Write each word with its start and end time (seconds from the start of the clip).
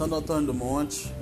Santo 0.00 0.14
Antônio 0.14 0.46
do 0.46 0.54
Monte, 0.54 1.12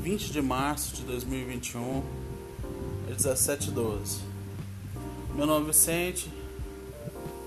20 0.00 0.32
de 0.32 0.42
março 0.42 0.96
de 0.96 1.02
2021, 1.02 2.02
17 3.06 3.70
12. 3.70 4.18
Meu 5.36 5.46
nome 5.46 5.66
é 5.66 5.68
Vicente 5.68 6.28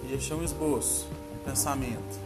e 0.09 0.14
é 0.14 0.36
um 0.38 0.41
esboço, 0.41 1.05
pensamento. 1.44 2.18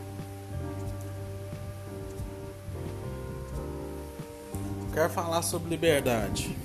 Quero 4.93 5.09
falar 5.09 5.41
sobre 5.41 5.71
liberdade. 5.71 6.55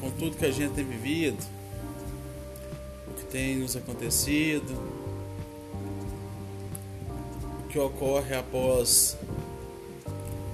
Com 0.00 0.10
tudo 0.10 0.36
que 0.36 0.46
a 0.46 0.50
gente 0.50 0.74
tem 0.74 0.84
vivido, 0.84 1.38
o 3.06 3.14
que 3.14 3.24
tem 3.26 3.56
nos 3.58 3.76
acontecido, 3.76 5.01
que 7.72 7.78
ocorre 7.78 8.36
após 8.36 9.16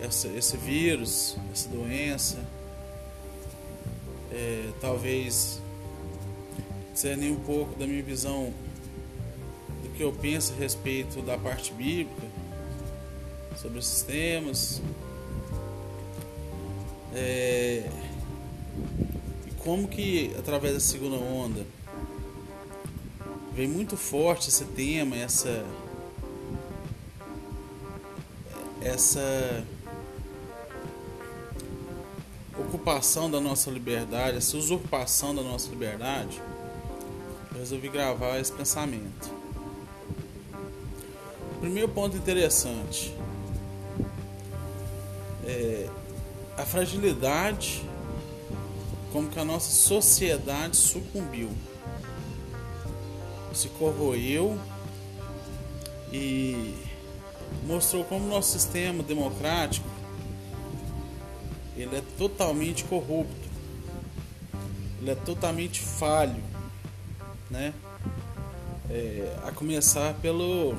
essa, 0.00 0.28
esse 0.28 0.56
vírus, 0.56 1.36
essa 1.52 1.68
doença, 1.68 2.38
é, 4.30 4.70
talvez 4.80 5.60
discernem 6.92 7.32
um 7.32 7.40
pouco 7.40 7.76
da 7.76 7.88
minha 7.88 8.02
visão 8.04 8.54
do 9.82 9.88
que 9.96 10.02
eu 10.02 10.12
penso 10.12 10.52
a 10.52 10.56
respeito 10.56 11.20
da 11.20 11.36
parte 11.36 11.72
bíblica 11.72 12.28
sobre 13.56 13.80
esses 13.80 14.02
temas. 14.02 14.80
É, 17.12 17.90
e 19.44 19.50
como 19.58 19.88
que 19.88 20.32
através 20.38 20.74
da 20.74 20.80
segunda 20.80 21.16
onda 21.16 21.66
vem 23.52 23.66
muito 23.66 23.96
forte 23.96 24.50
esse 24.50 24.64
tema, 24.66 25.16
essa 25.16 25.66
essa 28.88 29.64
ocupação 32.58 33.30
da 33.30 33.40
nossa 33.40 33.70
liberdade, 33.70 34.38
essa 34.38 34.56
usurpação 34.56 35.34
da 35.34 35.42
nossa 35.42 35.68
liberdade, 35.70 36.40
eu 37.52 37.58
resolvi 37.58 37.88
gravar 37.88 38.38
esse 38.38 38.52
pensamento. 38.52 39.30
Primeiro 41.60 41.88
ponto 41.88 42.16
interessante 42.16 43.14
é 45.44 45.88
a 46.56 46.64
fragilidade 46.64 47.84
como 49.12 49.28
que 49.28 49.38
a 49.38 49.44
nossa 49.44 49.70
sociedade 49.70 50.76
sucumbiu, 50.76 51.50
se 53.54 53.68
corroeu 53.70 54.58
e 56.12 56.74
mostrou 57.66 58.04
como 58.04 58.26
nosso 58.26 58.52
sistema 58.52 59.02
democrático 59.02 59.88
ele 61.78 61.96
é 61.96 62.02
totalmente 62.18 62.84
corrupto, 62.84 63.48
ele 65.00 65.10
é 65.10 65.14
totalmente 65.14 65.80
falho, 65.80 66.42
né? 67.48 67.72
É, 68.90 69.36
a 69.44 69.52
começar 69.52 70.14
pelo 70.14 70.76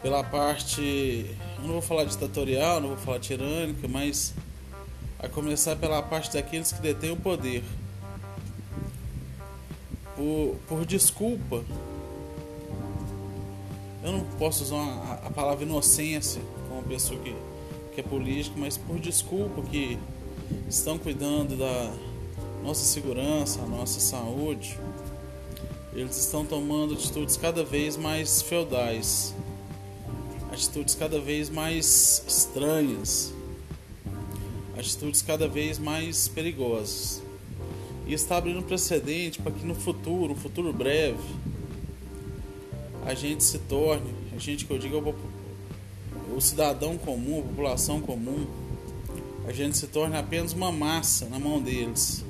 pela 0.00 0.22
parte, 0.22 1.34
não 1.58 1.72
vou 1.72 1.82
falar 1.82 2.04
ditatorial, 2.04 2.80
não 2.80 2.90
vou 2.90 2.98
falar 2.98 3.18
tirânica, 3.18 3.88
mas 3.88 4.34
a 5.18 5.28
começar 5.28 5.76
pela 5.76 6.02
parte 6.02 6.32
daqueles 6.32 6.72
que 6.72 6.80
detêm 6.80 7.10
o 7.10 7.16
poder. 7.16 7.62
Por, 10.14 10.56
por 10.68 10.84
desculpa, 10.84 11.64
eu 14.04 14.12
não 14.12 14.20
posso 14.38 14.62
usar 14.62 14.76
a, 14.76 15.26
a 15.26 15.30
palavra 15.30 15.64
inocência 15.64 16.40
como 16.68 16.80
uma 16.80 16.88
pessoa 16.88 17.18
que 17.20 17.34
que 17.94 18.00
é 18.00 18.04
político, 18.04 18.58
mas 18.58 18.76
por 18.76 18.98
desculpa 18.98 19.62
que 19.62 19.96
estão 20.68 20.98
cuidando 20.98 21.56
da 21.56 21.94
nossa 22.62 22.84
segurança, 22.84 23.62
a 23.62 23.66
nossa 23.66 24.00
saúde, 24.00 24.78
eles 25.92 26.16
estão 26.16 26.44
tomando 26.44 26.94
atitudes 26.94 27.36
cada 27.36 27.62
vez 27.62 27.96
mais 27.96 28.42
feudais, 28.42 29.32
atitudes 30.50 30.94
cada 30.96 31.20
vez 31.20 31.48
mais 31.48 32.24
estranhas, 32.26 33.32
atitudes 34.76 35.22
cada 35.22 35.46
vez 35.46 35.78
mais 35.78 36.26
perigosas. 36.26 37.22
E 38.06 38.12
está 38.12 38.36
abrindo 38.36 38.62
precedente 38.62 39.40
para 39.40 39.52
que 39.52 39.64
no 39.64 39.74
futuro, 39.74 40.32
um 40.32 40.36
futuro 40.36 40.72
breve, 40.72 41.16
a 43.04 43.14
gente 43.14 43.44
se 43.44 43.58
torne, 43.58 44.14
a 44.34 44.38
gente 44.38 44.64
que 44.64 44.72
eu 44.72 44.78
digo, 44.78 45.14
o 46.34 46.40
cidadão 46.40 46.96
comum, 46.96 47.40
a 47.40 47.42
população 47.42 48.00
comum, 48.00 48.46
a 49.46 49.52
gente 49.52 49.76
se 49.76 49.86
torna 49.86 50.18
apenas 50.18 50.52
uma 50.52 50.72
massa 50.72 51.26
na 51.26 51.38
mão 51.38 51.60
deles. 51.60 52.24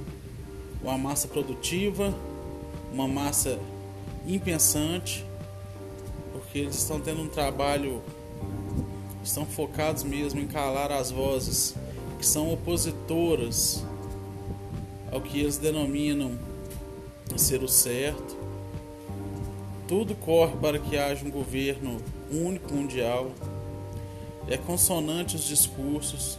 Uma 0.83 0.99
massa 0.99 1.29
produtiva, 1.29 2.12
uma 2.93 3.09
massa 3.09 3.59
impensante, 4.27 5.25
porque 6.33 6.59
eles 6.59 6.77
estão 6.77 7.01
tendo 7.01 7.23
um 7.23 7.29
trabalho, 7.29 8.03
estão 9.23 9.47
focados 9.47 10.03
mesmo 10.03 10.41
em 10.41 10.47
calar 10.47 10.93
as 10.93 11.11
vozes 11.11 11.75
que 12.19 12.27
são 12.27 12.53
opositoras 12.53 13.85
ao 15.11 15.21
que 15.21 15.41
eles 15.41 15.56
denominam 15.56 16.39
ser 17.37 17.62
o 17.62 17.69
certo. 17.69 18.44
Tudo 19.87 20.15
corre 20.15 20.56
para 20.56 20.78
que 20.78 20.97
haja 20.97 21.25
um 21.25 21.31
governo 21.31 21.99
único 22.31 22.72
mundial 22.72 23.31
é 24.49 24.56
consonante 24.56 25.37
os 25.37 25.45
discursos, 25.45 26.39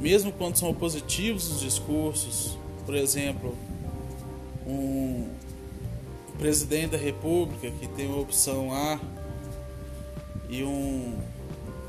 mesmo 0.00 0.32
quando 0.32 0.56
são 0.56 0.70
opositivos 0.70 1.50
os 1.50 1.60
discursos. 1.60 2.58
Por 2.84 2.94
exemplo, 2.94 3.54
um 4.66 5.28
presidente 6.38 6.92
da 6.92 6.98
República 6.98 7.70
que 7.70 7.86
tem 7.88 8.10
a 8.10 8.16
opção 8.16 8.72
A 8.72 8.98
e 10.48 10.62
um 10.64 11.18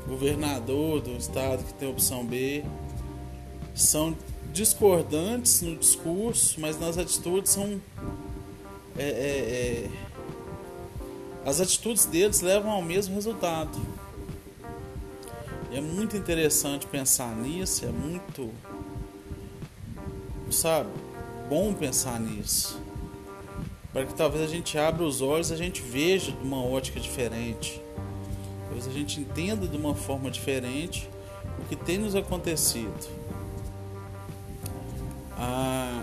governador 0.06 1.00
do 1.00 1.16
estado 1.16 1.64
que 1.64 1.72
tem 1.74 1.88
a 1.88 1.90
opção 1.90 2.24
B 2.24 2.62
são 3.74 4.16
discordantes 4.52 5.62
no 5.62 5.76
discurso, 5.76 6.60
mas 6.60 6.78
nas 6.78 6.98
atitudes 6.98 7.50
são 7.50 7.80
é, 8.98 9.02
é, 9.02 9.06
é, 9.06 9.90
as 11.44 11.60
atitudes 11.60 12.04
deles 12.04 12.40
levam 12.40 12.70
ao 12.70 12.82
mesmo 12.82 13.14
resultado. 13.14 13.78
É 15.72 15.80
muito 15.80 16.16
interessante 16.16 16.86
pensar 16.86 17.34
nisso, 17.34 17.84
é 17.84 17.88
muito, 17.88 18.50
sabe, 20.50 20.90
bom 21.48 21.72
pensar 21.72 22.20
nisso. 22.20 22.78
Para 23.92 24.06
que 24.06 24.14
talvez 24.14 24.42
a 24.44 24.46
gente 24.46 24.78
abra 24.78 25.02
os 25.02 25.20
olhos, 25.20 25.50
a 25.50 25.56
gente 25.56 25.82
veja 25.82 26.32
de 26.32 26.42
uma 26.42 26.62
ótica 26.62 27.00
diferente. 27.00 27.82
Talvez 28.64 28.86
a 28.86 28.90
gente 28.90 29.20
entenda 29.20 29.66
de 29.66 29.76
uma 29.76 29.94
forma 29.94 30.30
diferente 30.30 31.08
o 31.58 31.68
que 31.68 31.76
tem 31.76 31.98
nos 31.98 32.14
acontecido. 32.14 33.10
Há 35.36 36.02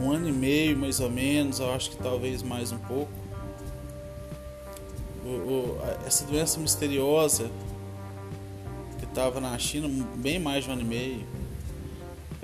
um 0.00 0.12
ano 0.12 0.28
e 0.28 0.32
meio, 0.32 0.76
mais 0.76 1.00
ou 1.00 1.10
menos, 1.10 1.60
eu 1.60 1.72
acho 1.72 1.90
que 1.90 1.96
talvez 1.96 2.42
mais 2.42 2.72
um 2.72 2.78
pouco, 2.78 3.12
essa 6.06 6.24
doença 6.24 6.58
misteriosa 6.58 7.50
estava 9.18 9.40
na 9.40 9.58
China 9.58 9.88
bem 10.16 10.38
mais 10.38 10.64
de 10.64 10.70
um 10.70 10.74
ano 10.74 10.82
e 10.82 10.84
meio. 10.84 11.26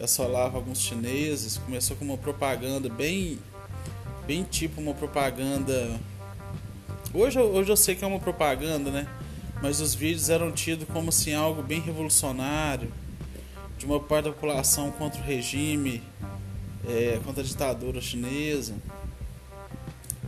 Assolava 0.03 0.57
alguns 0.57 0.81
chineses, 0.81 1.57
começou 1.57 1.97
com 1.97 2.05
uma 2.05 2.17
propaganda 2.17 2.89
bem, 2.89 3.39
bem 4.27 4.43
tipo 4.43 4.81
uma 4.81 4.93
propaganda. 4.93 6.01
Hoje, 7.13 7.39
hoje 7.39 7.71
eu 7.71 7.77
sei 7.77 7.95
que 7.95 8.05
é 8.05 8.09
uma 8.09 8.19
propaganda, 8.19 8.91
né? 8.91 9.07
Mas 9.63 9.81
os 9.81 9.95
vídeos 9.95 10.29
eram 10.29 10.51
tidos 10.51 10.87
como 10.93 11.11
assim 11.11 11.33
algo 11.33 11.63
bem 11.63 11.81
revolucionário, 11.81 12.93
de 13.79 13.87
uma 13.87 14.01
parte 14.01 14.25
da 14.25 14.33
população 14.33 14.91
contra 14.91 15.21
o 15.21 15.25
regime, 15.25 16.03
é, 16.89 17.21
contra 17.25 17.41
a 17.41 17.47
ditadura 17.47 18.01
chinesa. 18.01 18.75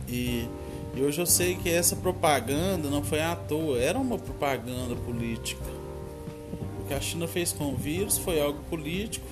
E, 0.07 0.47
e 0.97 1.03
hoje 1.03 1.21
eu 1.21 1.25
sei 1.25 1.55
que 1.55 1.69
essa 1.69 1.95
propaganda 1.95 2.89
não 2.89 3.03
foi 3.03 3.21
à 3.21 3.35
toa, 3.35 3.79
era 3.79 3.97
uma 3.97 4.17
propaganda 4.17 4.95
política 4.95 5.77
que 6.87 6.93
a 6.93 7.01
China 7.01 7.27
fez 7.27 7.51
com 7.51 7.73
o 7.73 7.75
vírus 7.75 8.17
foi 8.17 8.39
algo 8.39 8.59
político, 8.69 9.27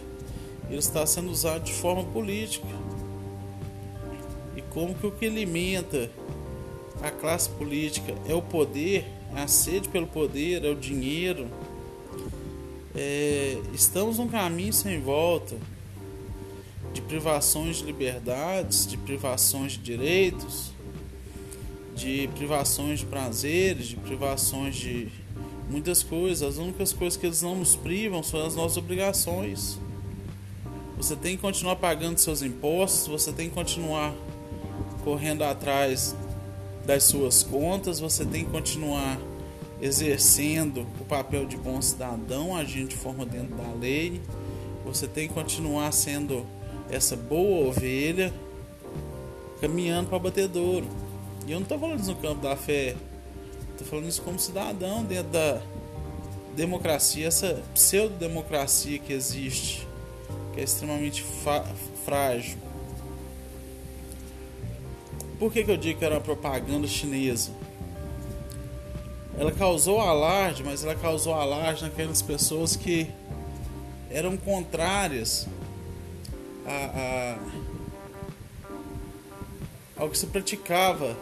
ele 0.70 0.80
está 0.80 1.06
sendo 1.06 1.32
usado 1.32 1.64
de 1.64 1.74
forma 1.74 2.04
política. 2.04 2.68
E 4.56 4.62
como 4.62 4.94
que 4.94 5.08
o 5.08 5.12
que 5.12 5.26
alimenta 5.26 6.10
a 7.02 7.10
classe 7.10 7.50
política 7.50 8.14
é 8.28 8.34
o 8.34 8.42
poder, 8.42 9.06
a 9.34 9.48
sede 9.48 9.88
pelo 9.88 10.08
poder, 10.08 10.66
é 10.66 10.70
o 10.70 10.76
dinheiro. 10.76 11.48
É, 12.94 13.58
estamos 13.74 14.18
num 14.18 14.28
caminho 14.28 14.74
sem 14.74 15.00
volta 15.00 15.56
de 16.94 17.02
privações 17.02 17.78
de 17.78 17.86
liberdades, 17.86 18.88
de 18.88 18.98
privações 18.98 19.74
de 19.74 19.80
direitos, 19.80 20.72
de 21.96 22.30
privações 22.36 23.00
de 23.00 23.06
prazeres, 23.06 23.88
de 23.88 23.96
privações 23.96 24.76
de 24.76 25.08
muitas 25.70 26.04
coisas. 26.04 26.48
As 26.48 26.58
únicas 26.58 26.94
coisas 26.94 27.18
que 27.18 27.26
eles 27.26 27.42
não 27.42 27.56
nos 27.56 27.76
privam 27.76 28.22
são 28.22 28.46
as 28.46 28.56
nossas 28.56 28.78
obrigações. 28.78 29.80
Você 30.98 31.16
tem 31.16 31.36
que 31.36 31.42
continuar 31.42 31.78
pagando 31.78 32.18
seus 32.18 32.42
impostos, 32.42 33.08
você 33.08 33.32
tem 33.32 33.50
que 33.50 33.56
continuar 33.56 34.14
correndo 35.04 35.44
atrás 35.44 36.16
das 36.86 37.04
suas 37.04 37.44
contas, 37.44 38.00
você 38.00 38.26
tem 38.26 38.46
que 38.46 38.52
continuar 38.52 39.20
exercendo 39.82 40.86
o 41.00 41.06
papel 41.06 41.46
de 41.46 41.58
bom 41.58 41.82
cidadão, 41.82 42.56
agindo 42.56 42.90
de 42.90 42.96
forma 42.96 43.26
dentro 43.26 43.56
da 43.56 43.74
lei. 43.74 44.22
Você 44.86 45.08
tem 45.08 45.28
que 45.28 45.34
continuar 45.34 45.92
sendo 45.92 46.46
essa 46.90 47.16
boa 47.16 47.68
ovelha, 47.68 48.34
caminhando 49.60 50.10
para 50.10 50.20
batedouro. 50.20 50.86
E 51.46 51.52
eu 51.52 51.56
não 51.56 51.64
estou 51.64 51.78
falando 51.78 52.00
isso 52.00 52.12
no 52.12 52.16
campo 52.18 52.42
da 52.42 52.56
fé, 52.56 52.96
estou 53.72 53.88
falando 53.88 54.08
isso 54.08 54.22
como 54.22 54.40
cidadão 54.40 55.04
dentro 55.04 55.32
da 55.32 55.62
democracia, 56.56 57.28
essa 57.28 57.62
pseudo-democracia 57.74 58.98
que 58.98 59.14
existe, 59.14 59.88
que 60.54 60.62
é 60.62 60.64
extremamente 60.64 61.24
frágil. 62.04 62.58
Por 65.38 65.52
que, 65.52 65.64
que 65.64 65.72
eu 65.72 65.78
digo 65.78 66.00
que 66.00 66.06
era 66.06 66.16
uma 66.16 66.22
propaganda 66.22 66.88
chinesa? 66.88 67.52
Ela 69.38 69.52
causou 69.52 70.00
alarde, 70.00 70.64
mas 70.64 70.84
ela 70.84 70.96
causou 70.96 71.34
alarde 71.34 71.84
naquelas 71.84 72.22
pessoas 72.22 72.76
que 72.76 73.08
eram 74.10 74.38
contrárias 74.38 75.46
a, 76.66 77.38
a, 79.98 80.02
ao 80.02 80.10
que 80.10 80.18
se 80.18 80.28
praticava, 80.28 81.18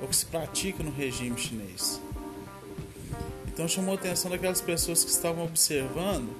ao 0.00 0.08
que 0.08 0.16
se 0.16 0.26
pratica 0.26 0.82
no 0.82 0.90
regime 0.90 1.38
chinês. 1.38 2.00
Então 3.46 3.66
chamou 3.66 3.92
a 3.92 3.98
atenção 3.98 4.30
daquelas 4.30 4.60
pessoas 4.60 5.02
que 5.04 5.10
estavam 5.10 5.44
observando 5.44 6.30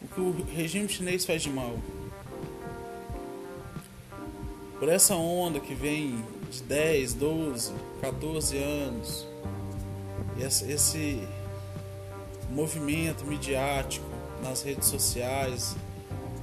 o 0.00 0.08
que 0.08 0.20
o 0.20 0.46
regime 0.54 0.88
chinês 0.88 1.26
faz 1.26 1.42
de 1.42 1.50
mal. 1.50 1.76
Por 4.78 4.88
essa 4.88 5.14
onda 5.14 5.60
que 5.60 5.74
vem 5.74 6.24
de 6.50 6.62
10, 6.62 7.14
12, 7.14 7.72
14 8.00 8.58
anos, 8.58 9.26
esse 10.38 11.26
movimento 12.50 13.24
midiático 13.24 14.06
nas 14.42 14.62
redes 14.62 14.88
sociais, 14.88 15.76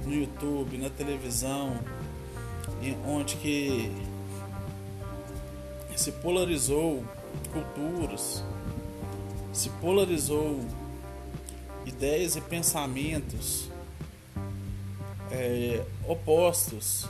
no 0.04 0.14
YouTube, 0.14 0.78
na 0.78 0.90
televisão, 0.90 1.78
onde 3.06 3.36
que 3.36 3.90
se 5.96 6.12
polarizou 6.12 7.04
culturas, 7.52 8.42
se 9.52 9.68
polarizou 9.80 10.60
ideias 11.86 12.36
e 12.36 12.40
pensamentos 12.40 13.68
é, 15.30 15.84
opostos 16.06 17.08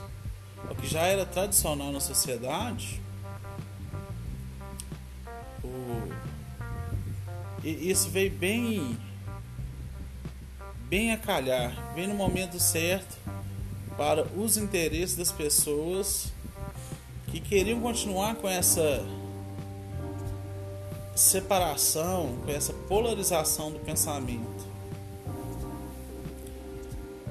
ao 0.67 0.75
que 0.75 0.87
já 0.87 1.01
era 1.01 1.25
tradicional 1.25 1.91
na 1.91 1.99
sociedade, 1.99 3.01
o, 5.63 6.11
e 7.63 7.89
isso 7.89 8.09
veio 8.09 8.31
bem 8.31 8.97
bem 10.87 11.11
a 11.11 11.17
calhar, 11.17 11.93
bem 11.95 12.07
no 12.07 12.13
momento 12.13 12.59
certo 12.59 13.17
para 13.97 14.23
os 14.37 14.55
interesses 14.55 15.15
das 15.15 15.31
pessoas 15.31 16.31
que 17.35 17.49
queriam 17.49 17.81
continuar 17.81 18.35
com 18.35 18.47
essa 18.47 19.03
separação, 21.13 22.37
com 22.45 22.51
essa 22.51 22.71
polarização 22.71 23.71
do 23.71 23.79
pensamento. 23.79 24.65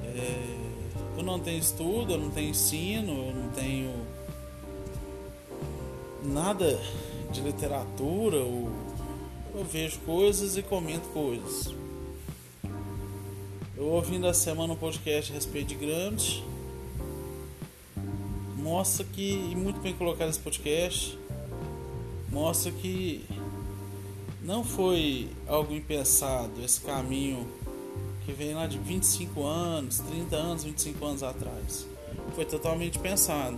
É, 0.03 0.57
eu 1.17 1.23
não 1.23 1.39
tenho 1.39 1.59
estudo, 1.59 2.13
eu 2.13 2.17
não 2.19 2.29
tenho 2.29 2.49
ensino, 2.49 3.29
eu 3.29 3.33
não 3.33 3.49
tenho 3.49 3.91
nada 6.23 6.79
de 7.31 7.41
literatura, 7.41 8.37
eu, 8.37 8.71
eu 9.55 9.63
vejo 9.63 9.99
coisas 9.99 10.55
e 10.55 10.61
comento 10.61 11.07
coisas. 11.09 11.73
Eu 13.75 13.87
ouvindo 13.87 14.27
a 14.27 14.33
semana 14.33 14.73
um 14.73 14.77
podcast 14.77 15.31
a 15.31 15.35
respeito 15.35 15.69
de 15.69 15.75
Gramsci. 15.75 16.43
Mostra 18.65 19.05
que, 19.05 19.51
e 19.51 19.55
muito 19.55 19.79
bem 19.79 19.93
colocado 19.93 20.27
esse 20.27 20.39
podcast, 20.39 21.19
mostra 22.31 22.71
que 22.71 23.23
não 24.41 24.63
foi 24.63 25.29
algo 25.47 25.71
impensado 25.71 26.59
esse 26.63 26.81
caminho 26.81 27.45
que 28.25 28.33
vem 28.33 28.55
lá 28.55 28.65
de 28.65 28.79
25 28.79 29.43
anos, 29.43 29.99
30 29.99 30.35
anos, 30.35 30.63
25 30.63 31.05
anos 31.05 31.21
atrás. 31.21 31.85
Foi 32.33 32.43
totalmente 32.43 32.97
pensado. 32.97 33.55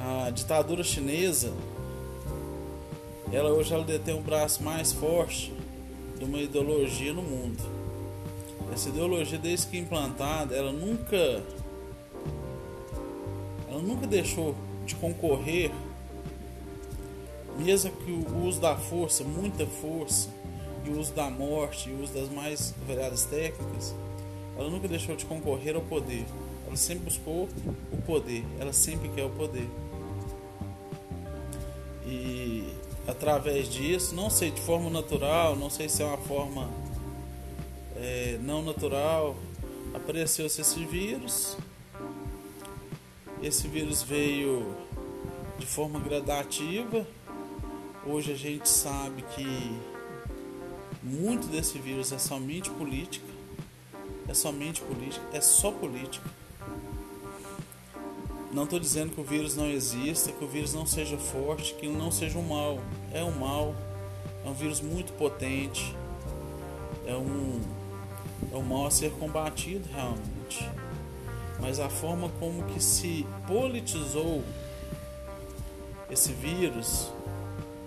A 0.00 0.30
ditadura 0.30 0.84
chinesa, 0.84 1.52
ela 3.32 3.50
hoje 3.50 3.74
ela 3.74 3.82
detém 3.82 4.14
um 4.14 4.22
braço 4.22 4.62
mais 4.62 4.92
forte 4.92 5.52
de 6.16 6.24
uma 6.24 6.38
ideologia 6.38 7.12
no 7.12 7.22
mundo. 7.22 7.60
Essa 8.72 8.88
ideologia, 8.88 9.36
desde 9.36 9.66
que 9.66 9.78
implantada, 9.78 10.54
ela 10.54 10.70
nunca, 10.70 11.42
nunca 13.92 14.06
deixou 14.06 14.54
de 14.86 14.94
concorrer, 14.96 15.70
mesmo 17.58 17.90
que 17.90 18.10
o 18.10 18.44
uso 18.46 18.60
da 18.60 18.74
força, 18.76 19.22
muita 19.22 19.66
força, 19.66 20.30
e 20.84 20.90
o 20.90 20.98
uso 20.98 21.12
da 21.12 21.30
morte, 21.30 21.90
e 21.90 21.92
o 21.92 22.02
uso 22.02 22.12
das 22.12 22.28
mais 22.30 22.74
variadas 22.86 23.24
técnicas, 23.26 23.94
ela 24.56 24.68
nunca 24.68 24.88
deixou 24.88 25.14
de 25.14 25.24
concorrer 25.26 25.76
ao 25.76 25.82
poder. 25.82 26.24
Ela 26.66 26.76
sempre 26.76 27.04
buscou 27.04 27.48
o 27.92 27.96
poder, 28.02 28.44
ela 28.58 28.72
sempre 28.72 29.08
quer 29.10 29.24
o 29.24 29.30
poder. 29.30 29.68
E 32.04 32.66
através 33.06 33.68
disso, 33.68 34.14
não 34.14 34.28
sei 34.30 34.50
de 34.50 34.60
forma 34.60 34.90
natural, 34.90 35.54
não 35.54 35.70
sei 35.70 35.88
se 35.88 36.02
é 36.02 36.06
uma 36.06 36.18
forma 36.18 36.68
é, 37.96 38.38
não 38.42 38.62
natural, 38.62 39.36
apareceu-se 39.94 40.60
esse 40.60 40.84
vírus. 40.84 41.56
Esse 43.42 43.66
vírus 43.66 44.04
veio 44.04 44.72
de 45.58 45.66
forma 45.66 45.98
gradativa. 45.98 47.04
Hoje 48.06 48.30
a 48.30 48.36
gente 48.36 48.68
sabe 48.68 49.22
que 49.34 49.80
muito 51.02 51.48
desse 51.48 51.76
vírus 51.76 52.12
é 52.12 52.18
somente 52.18 52.70
política. 52.70 53.26
É 54.28 54.34
somente 54.34 54.80
política, 54.80 55.24
é 55.32 55.40
só 55.40 55.72
política. 55.72 56.24
Não 58.52 58.62
estou 58.62 58.78
dizendo 58.78 59.12
que 59.12 59.20
o 59.20 59.24
vírus 59.24 59.56
não 59.56 59.68
exista, 59.68 60.30
que 60.30 60.44
o 60.44 60.48
vírus 60.48 60.72
não 60.72 60.86
seja 60.86 61.18
forte, 61.18 61.74
que 61.74 61.88
não 61.88 62.12
seja 62.12 62.38
um 62.38 62.46
mal. 62.46 62.78
É 63.12 63.24
um 63.24 63.32
mal, 63.32 63.74
é 64.44 64.48
um 64.48 64.54
vírus 64.54 64.80
muito 64.80 65.12
potente, 65.14 65.96
é 67.04 67.16
um, 67.16 67.60
é 68.52 68.56
um 68.56 68.62
mal 68.62 68.86
a 68.86 68.90
ser 68.92 69.10
combatido 69.12 69.88
realmente. 69.92 70.70
Mas 71.62 71.78
a 71.78 71.88
forma 71.88 72.28
como 72.40 72.64
que 72.64 72.82
se 72.82 73.24
politizou 73.46 74.42
esse 76.10 76.32
vírus 76.32 77.08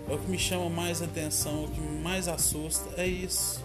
é 0.08 0.14
o 0.14 0.18
que 0.18 0.30
me 0.30 0.38
chama 0.38 0.70
mais 0.70 1.02
atenção, 1.02 1.64
o 1.64 1.68
que 1.68 1.80
mais 1.80 2.26
assusta 2.26 2.88
é 2.96 3.06
isso. 3.06 3.62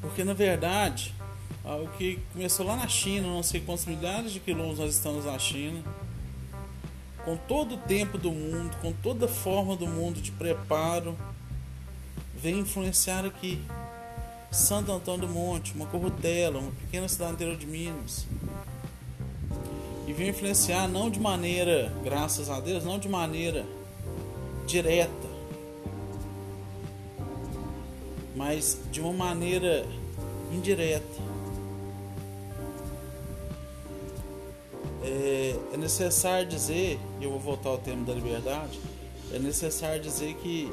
Porque 0.00 0.24
na 0.24 0.34
verdade 0.34 1.14
o 1.64 1.86
que 1.96 2.18
começou 2.32 2.66
lá 2.66 2.76
na 2.76 2.88
China, 2.88 3.28
não 3.28 3.42
sei 3.42 3.60
quantos 3.60 3.86
milhares 3.86 4.32
de 4.32 4.40
quilômetros 4.40 4.80
nós 4.80 4.94
estamos 4.94 5.24
na 5.24 5.38
China, 5.38 5.80
com 7.24 7.36
todo 7.36 7.76
o 7.76 7.78
tempo 7.78 8.18
do 8.18 8.32
mundo, 8.32 8.76
com 8.82 8.92
toda 8.92 9.26
a 9.26 9.28
forma 9.28 9.76
do 9.76 9.86
mundo 9.86 10.20
de 10.20 10.32
preparo, 10.32 11.16
vem 12.34 12.58
influenciar 12.58 13.24
aqui. 13.24 13.62
Santo 14.54 14.92
Antônio 14.92 15.26
do 15.26 15.32
Monte, 15.32 15.74
uma 15.74 15.86
corrutela, 15.86 16.58
uma 16.58 16.72
pequena 16.72 17.08
cidade 17.08 17.32
interior 17.34 17.56
de 17.56 17.66
Minas. 17.66 18.26
E 20.06 20.12
vem 20.12 20.28
influenciar 20.28 20.88
não 20.88 21.10
de 21.10 21.18
maneira, 21.18 21.92
graças 22.02 22.48
a 22.48 22.60
Deus, 22.60 22.84
não 22.84 22.98
de 22.98 23.08
maneira 23.08 23.66
direta, 24.66 25.28
mas 28.36 28.78
de 28.90 29.00
uma 29.00 29.12
maneira 29.12 29.86
indireta. 30.52 31.24
é, 35.04 35.56
é 35.74 35.76
necessário 35.76 36.48
dizer, 36.48 36.98
e 37.20 37.24
eu 37.24 37.30
vou 37.30 37.38
voltar 37.38 37.68
ao 37.68 37.78
tema 37.78 38.04
da 38.04 38.14
liberdade, 38.14 38.80
é 39.32 39.38
necessário 39.38 40.02
dizer 40.02 40.34
que 40.36 40.72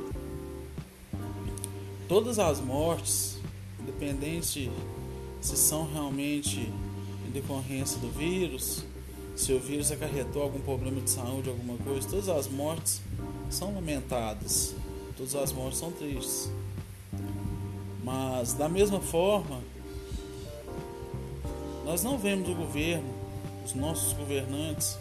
todas 2.08 2.40
as 2.40 2.60
mortes, 2.62 3.38
independente 3.82 4.72
se 5.42 5.58
são 5.58 5.92
realmente 5.92 6.72
em 7.28 7.32
decorrência 7.32 8.00
do 8.00 8.10
vírus, 8.10 8.84
se 9.36 9.54
o 9.54 9.60
vírus 9.60 9.92
acarretou 9.92 10.44
algum 10.44 10.60
problema 10.60 11.02
de 11.02 11.10
saúde, 11.10 11.50
alguma 11.50 11.78
coisa, 11.78 12.08
todas 12.08 12.30
as 12.30 12.48
mortes 12.48 13.02
são 13.50 13.74
lamentadas, 13.74 14.76
todas 15.18 15.36
as 15.36 15.52
mortes 15.52 15.80
são 15.80 15.92
tristes. 15.92 16.52
Mas 18.04 18.54
da 18.54 18.70
mesma 18.70 19.00
forma, 19.00 19.62
nós 21.86 22.04
não 22.04 22.18
vemos 22.18 22.50
o 22.50 22.56
governo, 22.56 23.10
os 23.66 23.74
nossos 23.74 24.14
governantes, 24.14 24.98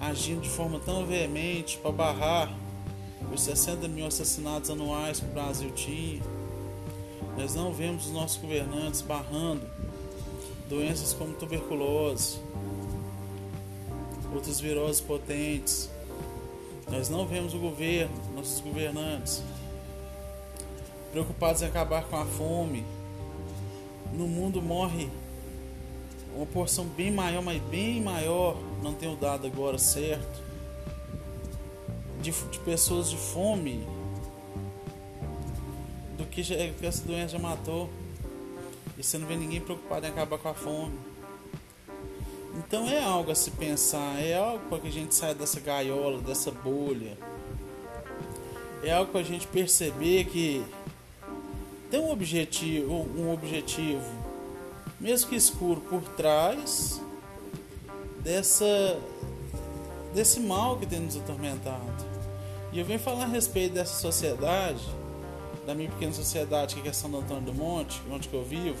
agindo 0.00 0.40
de 0.40 0.48
forma 0.48 0.78
tão 0.78 1.04
veemente 1.04 1.78
para 1.78 1.92
barrar 1.92 2.58
os 3.32 3.42
60 3.42 3.86
mil 3.88 4.06
assassinatos 4.06 4.70
anuais 4.70 5.20
que 5.20 5.26
o 5.26 5.30
Brasil 5.30 5.70
tinha. 5.72 6.22
Nós 7.36 7.54
não 7.54 7.72
vemos 7.72 8.06
os 8.06 8.12
nossos 8.12 8.36
governantes 8.36 9.00
barrando 9.00 9.62
doenças 10.68 11.12
como 11.12 11.34
tuberculose, 11.34 12.38
outras 14.32 14.60
viroses 14.60 15.00
potentes. 15.00 15.90
Nós 16.88 17.08
não 17.08 17.26
vemos 17.26 17.54
o 17.54 17.58
governo, 17.58 18.14
nossos 18.34 18.60
governantes, 18.60 19.42
preocupados 21.10 21.62
em 21.62 21.66
acabar 21.66 22.04
com 22.04 22.16
a 22.16 22.24
fome. 22.24 22.84
No 24.12 24.28
mundo 24.28 24.62
morre 24.62 25.08
uma 26.34 26.46
porção 26.46 26.84
bem 26.84 27.10
maior, 27.10 27.42
mas 27.42 27.60
bem 27.62 28.00
maior, 28.00 28.56
não 28.82 28.94
tenho 28.94 29.16
dado 29.16 29.46
agora 29.46 29.78
certo, 29.78 30.40
de, 32.22 32.30
de 32.30 32.58
pessoas 32.60 33.10
de 33.10 33.16
fome 33.16 33.84
que, 36.30 36.42
já, 36.42 36.54
que 36.56 36.86
essa 36.86 37.04
doença 37.04 37.28
já 37.28 37.38
matou. 37.38 37.90
E 38.96 39.02
você 39.02 39.18
não 39.18 39.26
vê 39.26 39.36
ninguém 39.36 39.60
preocupado 39.60 40.06
em 40.06 40.10
acabar 40.10 40.38
com 40.38 40.48
a 40.48 40.54
fome. 40.54 40.98
Então 42.58 42.88
é 42.88 43.02
algo 43.02 43.30
a 43.30 43.34
se 43.34 43.50
pensar, 43.52 44.20
é 44.20 44.36
algo 44.36 44.64
para 44.68 44.80
que 44.80 44.88
a 44.88 44.92
gente 44.92 45.14
saia 45.14 45.34
dessa 45.34 45.60
gaiola, 45.60 46.20
dessa 46.20 46.50
bolha. 46.50 47.16
É 48.82 48.92
algo 48.92 49.10
para 49.12 49.20
a 49.20 49.24
gente 49.24 49.46
perceber 49.46 50.24
que 50.24 50.64
tem 51.90 52.00
um 52.00 52.10
objetivo, 52.10 53.06
um 53.16 53.32
objetivo 53.32 54.30
mesmo 55.00 55.30
que 55.30 55.36
escuro, 55.36 55.80
por 55.80 56.02
trás 56.02 57.00
dessa 58.22 59.00
desse 60.14 60.40
mal 60.40 60.76
que 60.76 60.86
tem 60.86 61.00
nos 61.00 61.16
atormentado. 61.16 61.80
E 62.72 62.78
eu 62.78 62.84
venho 62.84 62.98
falar 62.98 63.24
a 63.24 63.28
respeito 63.28 63.74
dessa 63.74 63.94
sociedade, 63.94 64.84
da 65.70 65.74
minha 65.76 65.88
pequena 65.88 66.12
sociedade 66.12 66.74
que 66.74 66.88
é 66.88 66.92
São 66.92 67.16
Antônio 67.16 67.44
do 67.44 67.54
Monte, 67.54 68.02
onde 68.10 68.28
que 68.28 68.34
eu 68.34 68.44
vivo, 68.44 68.76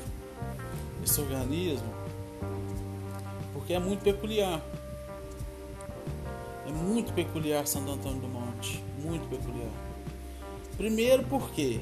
esse 1.04 1.20
organismo, 1.20 1.86
porque 3.52 3.74
é 3.74 3.78
muito 3.78 4.02
peculiar. 4.02 4.60
É 6.66 6.72
muito 6.72 7.12
peculiar 7.12 7.64
Santo 7.68 7.92
Antônio 7.92 8.20
do 8.20 8.26
Monte, 8.26 8.82
muito 8.98 9.28
peculiar. 9.28 9.70
Primeiro 10.76 11.22
porque 11.24 11.80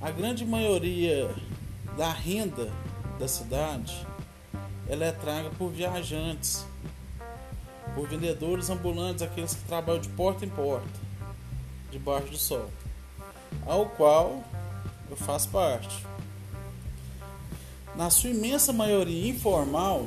a 0.00 0.10
grande 0.12 0.46
maioria 0.46 1.34
da 1.96 2.12
renda 2.12 2.70
da 3.18 3.26
cidade, 3.26 4.06
ela 4.88 5.06
é 5.06 5.10
traga 5.10 5.50
por 5.50 5.70
viajantes, 5.70 6.64
por 7.96 8.06
vendedores 8.06 8.70
ambulantes, 8.70 9.22
aqueles 9.22 9.54
que 9.54 9.64
trabalham 9.64 10.00
de 10.00 10.08
porta 10.10 10.44
em 10.44 10.48
porta, 10.48 11.00
debaixo 11.90 12.28
do 12.28 12.36
sol, 12.36 12.70
ao 13.66 13.86
qual 13.86 14.42
eu 15.10 15.16
faço 15.16 15.48
parte. 15.48 16.06
Na 17.94 18.08
sua 18.08 18.30
imensa 18.30 18.72
maioria 18.72 19.30
informal, 19.30 20.04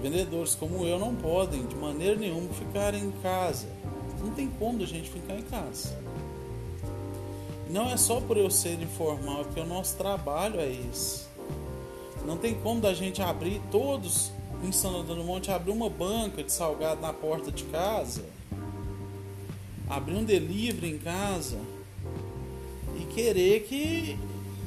vendedores 0.00 0.54
como 0.54 0.86
eu 0.86 0.98
não 0.98 1.14
podem 1.14 1.66
de 1.66 1.74
maneira 1.74 2.16
nenhuma 2.16 2.48
ficar 2.54 2.94
em 2.94 3.10
casa. 3.22 3.66
Não 4.20 4.30
tem 4.30 4.48
como 4.48 4.82
a 4.82 4.86
gente 4.86 5.10
ficar 5.10 5.34
em 5.34 5.42
casa. 5.42 5.96
Não 7.68 7.90
é 7.90 7.96
só 7.96 8.20
por 8.20 8.36
eu 8.36 8.50
ser 8.50 8.80
informal, 8.80 9.40
é 9.40 9.44
porque 9.44 9.60
o 9.60 9.66
nosso 9.66 9.96
trabalho 9.96 10.60
é 10.60 10.70
esse. 10.70 11.26
Não 12.24 12.36
tem 12.36 12.54
como 12.54 12.80
da 12.80 12.94
gente 12.94 13.20
abrir 13.20 13.60
todos 13.70 14.32
em 14.62 14.72
São 14.72 15.00
Antônio 15.00 15.22
do 15.22 15.26
Monte 15.26 15.50
abrir 15.50 15.72
uma 15.72 15.90
banca 15.90 16.42
de 16.42 16.52
salgado 16.52 17.00
na 17.00 17.12
porta 17.12 17.52
de 17.52 17.64
casa, 17.64 18.24
abrir 19.88 20.14
um 20.14 20.24
delivery 20.24 20.90
em 20.90 20.98
casa 20.98 21.58
e 23.00 23.04
querer 23.14 23.64
que 23.64 24.18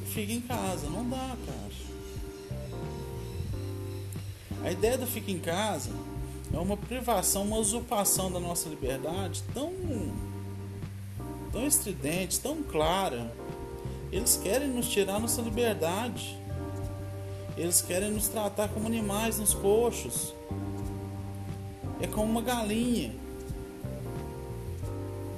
fique 0.08 0.34
em 0.34 0.42
casa. 0.42 0.90
Não 0.90 1.08
dá, 1.08 1.36
cara. 1.46 1.70
A 4.64 4.72
ideia 4.72 4.98
do 4.98 5.08
fique 5.08 5.32
em 5.32 5.40
casa 5.40 5.92
é 6.54 6.58
uma 6.58 6.76
privação, 6.76 7.44
uma 7.44 7.58
usurpação 7.58 8.32
da 8.32 8.40
nossa 8.40 8.68
liberdade 8.68 9.44
tão 9.54 9.72
tão 11.52 11.66
estridente, 11.66 12.40
tão 12.40 12.62
clara. 12.64 13.34
Eles 14.12 14.38
querem 14.38 14.68
nos 14.68 14.88
tirar 14.90 15.20
nossa 15.20 15.42
liberdade. 15.42 16.38
Eles 17.58 17.82
querem 17.82 18.12
nos 18.12 18.28
tratar 18.28 18.70
como 18.70 18.88
animais 18.88 19.40
nos 19.40 19.54
coxos. 19.54 20.34
É 22.02 22.08
como 22.08 22.32
uma 22.32 22.42
galinha. 22.42 23.14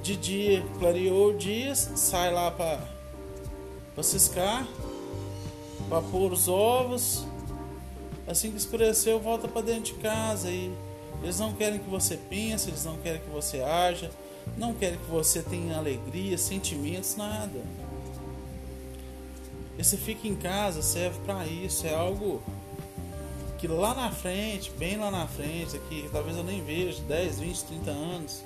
De 0.02 0.16
dia, 0.16 0.64
clareou 0.78 1.30
o 1.30 1.36
dia, 1.36 1.74
sai 1.74 2.32
lá 2.32 2.50
para 2.50 4.02
ciscar, 4.02 4.66
para 5.88 6.02
pôr 6.02 6.32
os 6.32 6.48
ovos. 6.48 7.24
Assim 8.26 8.50
que 8.50 8.56
escureceu, 8.56 9.20
volta 9.20 9.46
para 9.46 9.62
dentro 9.62 9.94
de 9.94 9.94
casa. 9.94 10.50
E 10.50 10.74
eles 11.22 11.38
não 11.38 11.52
querem 11.52 11.78
que 11.78 11.88
você 11.88 12.16
pense, 12.16 12.68
eles 12.68 12.84
não 12.84 12.96
querem 12.96 13.20
que 13.20 13.30
você 13.30 13.60
haja 13.60 14.10
não 14.56 14.74
quer 14.74 14.96
que 14.96 15.10
você 15.10 15.42
tenha 15.42 15.76
alegria, 15.76 16.36
sentimentos, 16.36 17.16
nada. 17.16 17.60
Esse 19.78 19.96
fica 19.96 20.28
em 20.28 20.34
casa 20.34 20.82
serve 20.82 21.18
para 21.20 21.46
isso, 21.46 21.86
é 21.86 21.94
algo 21.94 22.42
que 23.58 23.66
lá 23.66 23.94
na 23.94 24.10
frente, 24.10 24.70
bem 24.72 24.96
lá 24.96 25.10
na 25.10 25.26
frente, 25.26 25.76
aqui 25.76 26.08
talvez 26.12 26.36
eu 26.36 26.44
nem 26.44 26.62
veja, 26.62 27.00
10, 27.02 27.40
20, 27.40 27.64
30 27.64 27.90
anos, 27.90 28.44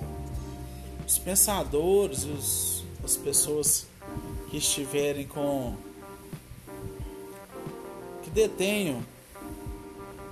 os 1.06 1.18
pensadores, 1.18 2.25
os, 2.25 2.84
as 3.04 3.16
pessoas 3.16 3.86
que 4.50 4.56
estiverem 4.56 5.26
com 5.26 5.76
que 8.22 8.30
detenham 8.30 9.02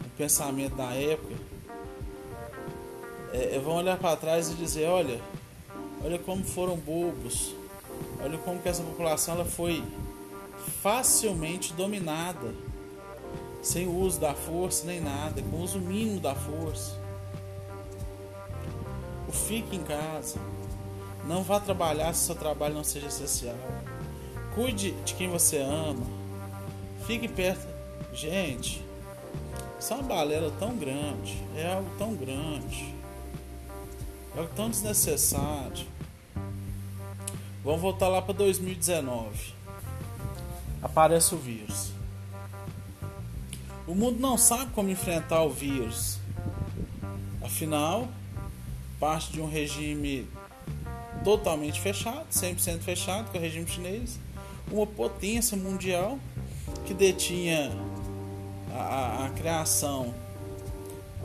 o 0.05 0.11
pensamento 0.17 0.75
da 0.77 0.93
época 0.95 1.35
é, 3.33 3.59
vão 3.59 3.77
olhar 3.77 3.99
para 3.99 4.17
trás 4.17 4.51
e 4.51 4.55
dizer, 4.55 4.87
olha, 4.89 5.21
Olha 6.05 6.19
como 6.19 6.45
foram 6.45 6.77
bobos. 6.77 7.55
Olha 8.23 8.37
como 8.37 8.61
que 8.61 8.69
essa 8.69 8.83
população 8.83 9.37
ela 9.37 9.45
foi 9.47 9.83
facilmente 10.83 11.73
dominada, 11.73 12.55
sem 13.63 13.87
o 13.87 13.97
uso 14.01 14.21
da 14.21 14.35
força 14.35 14.87
nem 14.87 15.01
nada, 15.01 15.41
com 15.41 15.57
o 15.57 15.63
uso 15.63 15.79
mínimo 15.79 16.21
da 16.21 16.35
força. 16.35 17.01
O 19.27 19.33
fique 19.33 19.77
em 19.77 19.83
casa. 19.83 20.39
Não 21.27 21.43
vá 21.43 21.59
trabalhar 21.59 22.13
se 22.13 22.27
seu 22.27 22.35
trabalho 22.35 22.75
não 22.75 22.85
seja 22.85 23.07
essencial. 23.07 23.57
Cuide 24.55 24.93
de 25.05 25.15
quem 25.15 25.29
você 25.29 25.59
ama. 25.59 26.07
Fique 27.07 27.27
perto. 27.29 27.67
Gente, 28.13 28.85
isso 29.81 29.93
é 29.93 29.97
uma 29.97 30.03
balela 30.05 30.53
tão 30.59 30.77
grande. 30.77 31.43
É 31.57 31.73
algo 31.73 31.91
tão 31.99 32.15
grande. 32.15 32.95
É 34.37 34.41
algo 34.41 34.51
tão 34.55 34.71
desnecessário. 34.71 35.87
Vamos 37.65 37.81
voltar 37.81 38.09
lá 38.09 38.21
para 38.21 38.35
2019. 38.35 39.55
Aparece 40.83 41.35
o 41.35 41.39
vírus. 41.39 41.93
O 43.87 43.95
mundo 43.95 44.21
não 44.21 44.37
sabe 44.37 44.71
como 44.73 44.91
enfrentar 44.91 45.43
o 45.43 45.51
vírus. 45.51 46.19
Afinal, 47.43 48.09
parte 49.01 49.33
de 49.33 49.41
um 49.41 49.49
regime 49.49 50.27
totalmente 51.25 51.81
fechado, 51.81 52.27
100% 52.31 52.81
fechado, 52.81 53.31
é 53.35 53.39
o 53.39 53.41
regime 53.41 53.67
chinês, 53.67 54.21
uma 54.71 54.87
potência 54.87 55.57
mundial 55.57 56.19
que 56.85 56.93
detinha 56.93 57.73
a, 58.73 58.79
a, 58.79 59.27
a 59.27 59.31
criação, 59.31 60.15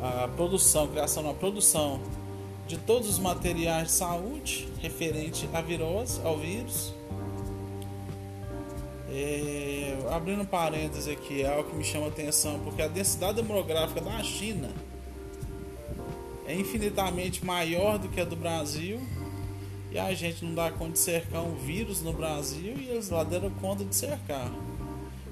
a 0.01 0.27
produção, 0.29 0.87
criação 0.87 1.21
na 1.21 1.33
produção 1.33 1.99
de 2.67 2.77
todos 2.77 3.09
os 3.09 3.19
materiais 3.19 3.87
de 3.87 3.93
saúde 3.93 4.69
referente 4.79 5.49
à 5.53 5.61
virose, 5.61 6.21
ao 6.23 6.37
vírus. 6.37 6.93
É, 9.11 9.97
abrindo 10.11 10.45
parênteses 10.45 11.07
aqui, 11.07 11.41
é 11.41 11.51
algo 11.51 11.69
que 11.69 11.75
me 11.75 11.83
chama 11.83 12.07
atenção, 12.07 12.59
porque 12.59 12.81
a 12.81 12.87
densidade 12.87 13.41
demográfica 13.41 13.99
da 13.99 14.23
China 14.23 14.69
é 16.47 16.55
infinitamente 16.55 17.43
maior 17.43 17.97
do 17.97 18.07
que 18.07 18.21
a 18.21 18.25
do 18.25 18.35
Brasil 18.35 18.99
e 19.91 19.97
a 19.97 20.13
gente 20.13 20.45
não 20.45 20.53
dá 20.53 20.71
conta 20.71 20.93
de 20.93 20.99
cercar 20.99 21.41
um 21.41 21.55
vírus 21.55 22.01
no 22.01 22.13
Brasil 22.13 22.75
e 22.77 22.89
eles 22.89 23.09
lá 23.09 23.23
deram 23.23 23.49
conta 23.49 23.83
de 23.83 23.95
cercar. 23.95 24.51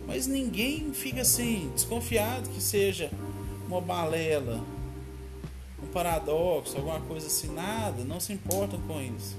Mas 0.08 0.26
ninguém 0.26 0.94
fica 0.94 1.22
assim, 1.22 1.70
desconfiado 1.76 2.50
que 2.50 2.62
seja 2.62 3.12
uma 3.68 3.82
balela, 3.82 4.64
um 5.84 5.88
paradoxo, 5.88 6.78
alguma 6.78 7.00
coisa 7.02 7.28
assim, 7.28 7.54
nada, 7.54 8.04
não 8.04 8.20
se 8.20 8.34
importam 8.34 8.80
com 8.82 9.00
isso. 9.02 9.36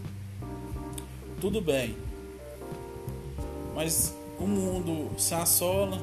Tudo 1.40 1.60
bem. 1.60 1.96
Mas 3.75 4.14
o 4.38 4.46
mundo 4.46 5.10
se 5.18 5.34
assola. 5.34 6.00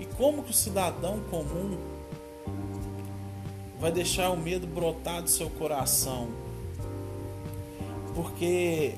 E 0.00 0.06
como 0.06 0.42
que 0.42 0.50
o 0.50 0.54
cidadão 0.54 1.20
comum 1.30 1.78
vai 3.78 3.92
deixar 3.92 4.30
o 4.30 4.36
medo 4.36 4.66
brotar 4.66 5.22
do 5.22 5.28
seu 5.28 5.50
coração? 5.50 6.41
Porque 8.14 8.94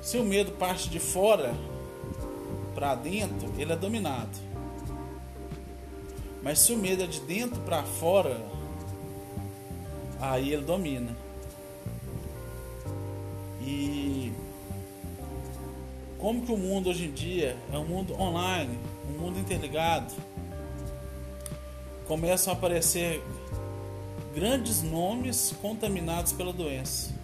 se 0.00 0.18
o 0.18 0.24
medo 0.24 0.52
parte 0.52 0.88
de 0.88 0.98
fora 0.98 1.54
para 2.74 2.94
dentro, 2.94 3.52
ele 3.58 3.72
é 3.72 3.76
dominado. 3.76 4.36
Mas 6.42 6.60
se 6.60 6.72
o 6.72 6.78
medo 6.78 7.02
é 7.02 7.06
de 7.06 7.20
dentro 7.20 7.60
para 7.62 7.82
fora, 7.82 8.40
aí 10.20 10.52
ele 10.52 10.62
domina. 10.62 11.16
E 13.60 14.32
como 16.18 16.44
que 16.44 16.52
o 16.52 16.56
mundo 16.56 16.90
hoje 16.90 17.06
em 17.06 17.12
dia 17.12 17.56
é 17.72 17.78
um 17.78 17.84
mundo 17.84 18.14
online, 18.20 18.78
um 19.08 19.20
mundo 19.20 19.38
interligado, 19.38 20.12
começam 22.06 22.52
a 22.52 22.56
aparecer 22.56 23.22
grandes 24.34 24.82
nomes 24.82 25.54
contaminados 25.60 26.32
pela 26.32 26.52
doença. 26.52 27.17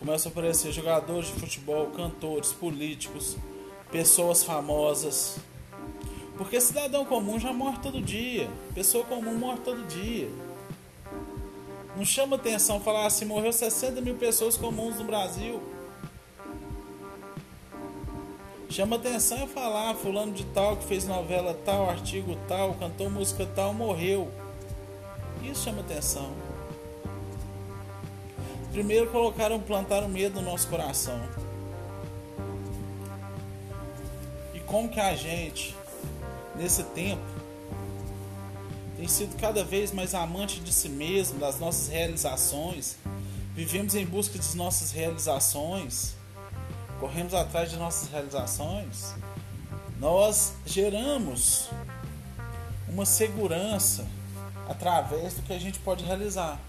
Começam 0.00 0.30
a 0.30 0.32
aparecer 0.32 0.72
jogadores 0.72 1.26
de 1.26 1.34
futebol, 1.34 1.88
cantores, 1.88 2.52
políticos, 2.52 3.36
pessoas 3.92 4.42
famosas. 4.42 5.36
Porque 6.38 6.58
cidadão 6.58 7.04
comum 7.04 7.38
já 7.38 7.52
morre 7.52 7.78
todo 7.82 8.00
dia. 8.00 8.48
Pessoa 8.74 9.04
comum 9.04 9.34
morre 9.34 9.58
todo 9.62 9.86
dia. 9.86 10.30
Não 11.94 12.02
chama 12.02 12.36
atenção 12.36 12.80
falar 12.80 13.04
assim, 13.04 13.26
morreu 13.26 13.52
60 13.52 14.00
mil 14.00 14.14
pessoas 14.14 14.56
comuns 14.56 14.96
no 14.96 15.04
Brasil. 15.04 15.60
Chama 18.70 18.96
atenção 18.96 19.36
é 19.36 19.46
falar, 19.46 19.94
fulano 19.96 20.32
de 20.32 20.44
tal 20.44 20.78
que 20.78 20.84
fez 20.84 21.06
novela 21.06 21.52
tal, 21.62 21.90
artigo 21.90 22.38
tal, 22.48 22.72
cantou 22.74 23.10
música 23.10 23.44
tal, 23.44 23.74
morreu. 23.74 24.30
Isso 25.42 25.64
chama 25.64 25.80
atenção. 25.80 26.49
Primeiro 28.72 29.10
colocaram, 29.10 29.58
plantaram 29.60 30.08
medo 30.08 30.40
no 30.40 30.50
nosso 30.50 30.68
coração. 30.68 31.20
E 34.54 34.60
como 34.60 34.88
que 34.88 35.00
a 35.00 35.14
gente, 35.16 35.76
nesse 36.54 36.84
tempo, 36.84 37.22
tem 38.96 39.08
sido 39.08 39.36
cada 39.40 39.64
vez 39.64 39.92
mais 39.92 40.14
amante 40.14 40.60
de 40.60 40.72
si 40.72 40.88
mesmo, 40.88 41.40
das 41.40 41.58
nossas 41.58 41.88
realizações. 41.88 42.96
Vivemos 43.54 43.94
em 43.94 44.06
busca 44.06 44.38
de 44.38 44.56
nossas 44.56 44.92
realizações. 44.92 46.14
Corremos 47.00 47.34
atrás 47.34 47.70
de 47.70 47.76
nossas 47.76 48.08
realizações. 48.08 49.14
Nós 49.98 50.52
geramos 50.64 51.70
uma 52.88 53.04
segurança 53.04 54.06
através 54.68 55.34
do 55.34 55.42
que 55.42 55.52
a 55.52 55.58
gente 55.58 55.78
pode 55.80 56.04
realizar. 56.04 56.60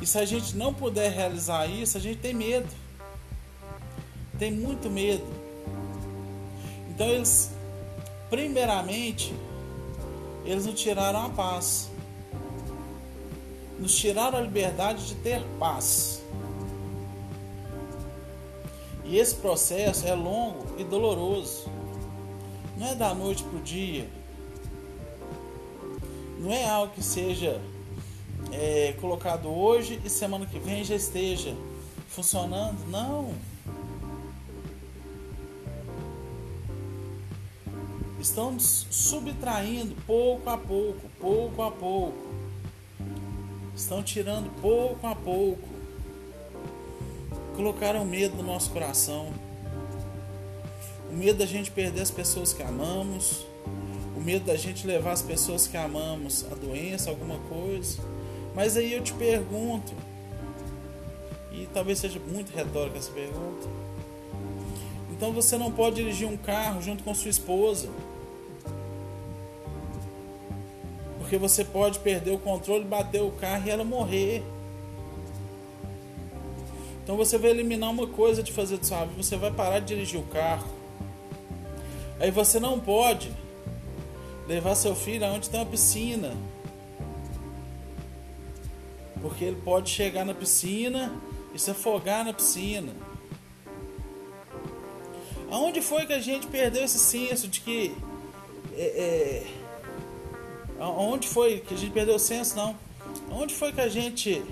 E 0.00 0.06
se 0.06 0.18
a 0.18 0.24
gente 0.24 0.56
não 0.56 0.72
puder 0.72 1.10
realizar 1.12 1.66
isso, 1.66 1.96
a 1.96 2.00
gente 2.00 2.18
tem 2.20 2.34
medo. 2.34 2.68
Tem 4.38 4.52
muito 4.52 4.88
medo. 4.88 5.26
Então 6.90 7.06
eles, 7.08 7.50
primeiramente, 8.30 9.34
eles 10.44 10.66
nos 10.66 10.80
tiraram 10.80 11.26
a 11.26 11.30
paz. 11.30 11.90
Nos 13.78 13.96
tiraram 13.96 14.38
a 14.38 14.40
liberdade 14.40 15.06
de 15.06 15.14
ter 15.16 15.42
paz. 15.58 16.22
E 19.04 19.18
esse 19.18 19.34
processo 19.36 20.06
é 20.06 20.14
longo 20.14 20.66
e 20.78 20.84
doloroso. 20.84 21.66
Não 22.76 22.86
é 22.86 22.94
da 22.94 23.14
noite 23.14 23.42
para 23.42 23.58
o 23.58 23.62
dia. 23.62 24.08
Não 26.38 26.52
é 26.52 26.68
algo 26.68 26.92
que 26.92 27.02
seja 27.02 27.60
é, 28.52 28.94
colocado 29.00 29.48
hoje 29.48 30.00
e 30.04 30.10
semana 30.10 30.46
que 30.46 30.58
vem 30.58 30.84
já 30.84 30.94
esteja 30.94 31.54
funcionando. 32.08 32.86
Não. 32.88 33.34
Estamos 38.20 38.86
subtraindo 38.90 39.94
pouco 40.06 40.50
a 40.50 40.56
pouco, 40.56 41.08
pouco 41.20 41.62
a 41.62 41.70
pouco. 41.70 42.28
Estão 43.76 44.02
tirando 44.02 44.50
pouco 44.60 45.06
a 45.06 45.14
pouco. 45.14 45.68
Colocaram 47.54 48.04
medo 48.04 48.36
no 48.36 48.42
nosso 48.42 48.70
coração. 48.70 49.32
O 51.10 51.14
medo 51.14 51.38
da 51.38 51.46
gente 51.46 51.70
perder 51.70 52.02
as 52.02 52.10
pessoas 52.10 52.52
que 52.52 52.62
amamos. 52.62 53.46
O 54.16 54.20
medo 54.20 54.46
da 54.46 54.56
gente 54.56 54.86
levar 54.86 55.12
as 55.12 55.22
pessoas 55.22 55.68
que 55.68 55.76
amamos 55.76 56.44
a 56.50 56.54
doença, 56.56 57.10
alguma 57.10 57.38
coisa 57.48 58.17
mas 58.58 58.76
aí 58.76 58.92
eu 58.92 59.00
te 59.00 59.14
pergunto, 59.14 59.92
e 61.52 61.68
talvez 61.72 62.00
seja 62.00 62.18
muito 62.18 62.52
retórica 62.52 62.98
essa 62.98 63.12
pergunta. 63.12 63.68
Então 65.12 65.32
você 65.32 65.56
não 65.56 65.70
pode 65.70 65.94
dirigir 65.94 66.26
um 66.26 66.36
carro 66.36 66.82
junto 66.82 67.04
com 67.04 67.14
sua 67.14 67.30
esposa. 67.30 67.88
Porque 71.20 71.38
você 71.38 71.64
pode 71.64 72.00
perder 72.00 72.32
o 72.32 72.38
controle, 72.40 72.84
bater 72.84 73.22
o 73.22 73.30
carro 73.30 73.64
e 73.64 73.70
ela 73.70 73.84
morrer. 73.84 74.42
Então 77.04 77.16
você 77.16 77.38
vai 77.38 77.50
eliminar 77.50 77.92
uma 77.92 78.08
coisa 78.08 78.42
de 78.42 78.50
fazer 78.50 78.78
de 78.78 78.88
sua 78.88 79.04
vida, 79.04 79.22
você 79.22 79.36
vai 79.36 79.52
parar 79.52 79.78
de 79.78 79.86
dirigir 79.86 80.18
o 80.18 80.24
carro. 80.24 80.66
Aí 82.18 82.32
você 82.32 82.58
não 82.58 82.80
pode 82.80 83.30
levar 84.48 84.74
seu 84.74 84.96
filho 84.96 85.24
aonde 85.24 85.48
tem 85.48 85.60
uma 85.60 85.66
piscina 85.66 86.34
porque 89.20 89.44
ele 89.44 89.60
pode 89.64 89.90
chegar 89.90 90.24
na 90.24 90.34
piscina 90.34 91.14
e 91.54 91.58
se 91.58 91.70
afogar 91.70 92.24
na 92.24 92.32
piscina. 92.32 92.92
Aonde 95.50 95.80
foi 95.80 96.06
que 96.06 96.12
a 96.12 96.20
gente 96.20 96.46
perdeu 96.46 96.84
esse 96.84 96.98
senso 96.98 97.48
de 97.48 97.60
que. 97.60 97.96
É, 98.76 98.82
é, 98.82 99.46
aonde 100.78 101.26
foi 101.26 101.60
que 101.60 101.74
a 101.74 101.76
gente 101.76 101.90
perdeu 101.90 102.16
o 102.16 102.18
senso? 102.18 102.56
Não. 102.56 102.76
Aonde 103.30 103.54
foi 103.54 103.72
que 103.72 103.80
a 103.80 103.88
gente 103.88 104.42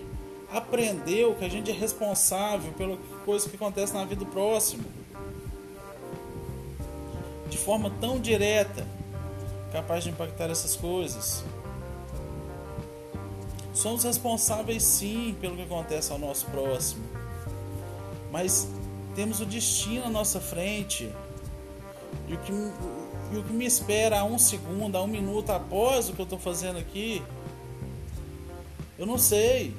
aprendeu 0.51 1.35
que 1.35 1.45
a 1.45 1.49
gente 1.49 1.71
é 1.71 1.75
responsável 1.75 2.73
pela 2.73 2.97
coisa 3.25 3.49
que 3.49 3.57
acontece 3.57 3.93
na 3.93 4.05
vida 4.05 4.25
do 4.25 4.27
próximo? 4.27 4.85
De 7.51 7.59
forma 7.59 7.93
tão 8.01 8.19
direta, 8.19 8.87
capaz 9.73 10.03
de 10.03 10.11
impactar 10.11 10.51
essas 10.51 10.75
coisas. 10.75 11.45
Somos 13.77 14.05
responsáveis 14.05 14.83
sim 14.83 15.37
pelo 15.39 15.55
que 15.55 15.63
acontece 15.63 16.11
ao 16.11 16.19
nosso 16.19 16.47
próximo. 16.47 17.05
Mas 18.33 18.67
temos 19.15 19.39
o 19.43 19.45
destino 19.45 20.07
à 20.07 20.09
nossa 20.09 20.41
frente. 20.41 21.13
E 22.27 22.33
o 22.33 22.39
que, 22.39 22.53
e 22.53 23.37
o 23.37 23.45
que 23.45 23.53
me 23.53 23.67
espera 23.67 24.21
a 24.21 24.25
um 24.25 24.39
segundo, 24.39 24.97
a 24.97 25.03
um 25.03 25.07
minuto 25.07 25.51
após 25.51 26.09
o 26.09 26.15
que 26.15 26.21
eu 26.21 26.25
estou 26.25 26.39
fazendo 26.39 26.79
aqui, 26.79 27.23
eu 28.99 29.05
não 29.05 29.19
sei. 29.19 29.77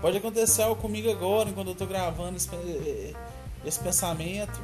Pode 0.00 0.16
acontecer 0.16 0.62
algo 0.62 0.80
comigo 0.80 1.10
agora, 1.10 1.50
enquanto 1.50 1.66
eu 1.66 1.72
estou 1.74 1.86
gravando 1.86 2.38
esse, 2.38 2.48
esse 3.62 3.78
pensamento. 3.80 4.58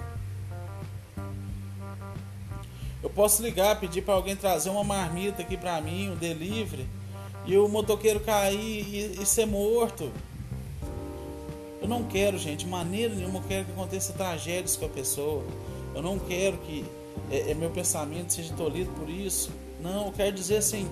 Posso 3.14 3.42
ligar, 3.42 3.78
pedir 3.78 4.02
para 4.02 4.14
alguém 4.14 4.36
trazer 4.36 4.70
uma 4.70 4.84
marmita 4.84 5.42
aqui 5.42 5.56
para 5.56 5.80
mim, 5.80 6.10
um 6.10 6.16
delivery, 6.16 6.86
e 7.44 7.56
o 7.56 7.68
motoqueiro 7.68 8.20
cair 8.20 8.58
e, 8.58 9.22
e, 9.22 9.26
ser 9.26 9.46
morto. 9.46 10.10
Eu 11.80 11.88
não 11.88 12.04
quero, 12.04 12.38
gente, 12.38 12.66
maneira 12.66 13.14
nenhuma 13.14 13.40
eu 13.40 13.44
quero 13.48 13.64
que 13.64 13.72
aconteça 13.72 14.12
tragédias 14.12 14.76
com 14.76 14.86
a 14.86 14.88
pessoa. 14.88 15.42
Eu 15.94 16.00
não 16.00 16.18
quero 16.18 16.56
que 16.58 16.84
é, 17.30 17.50
é 17.50 17.54
meu 17.54 17.70
pensamento 17.70 18.32
seja 18.32 18.54
tolhido 18.54 18.90
por 18.92 19.10
isso. 19.10 19.50
Não, 19.80 20.06
eu 20.06 20.12
quero 20.12 20.34
dizer 20.34 20.58
assim, 20.58 20.88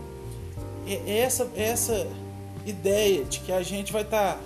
é 0.87 1.19
essa 1.21 1.49
essa 1.55 2.09
ideia 2.67 3.25
de 3.25 3.39
que 3.41 3.53
a 3.53 3.63
gente 3.63 3.93
vai 3.93 4.03
estar 4.03 4.35
tá 4.35 4.41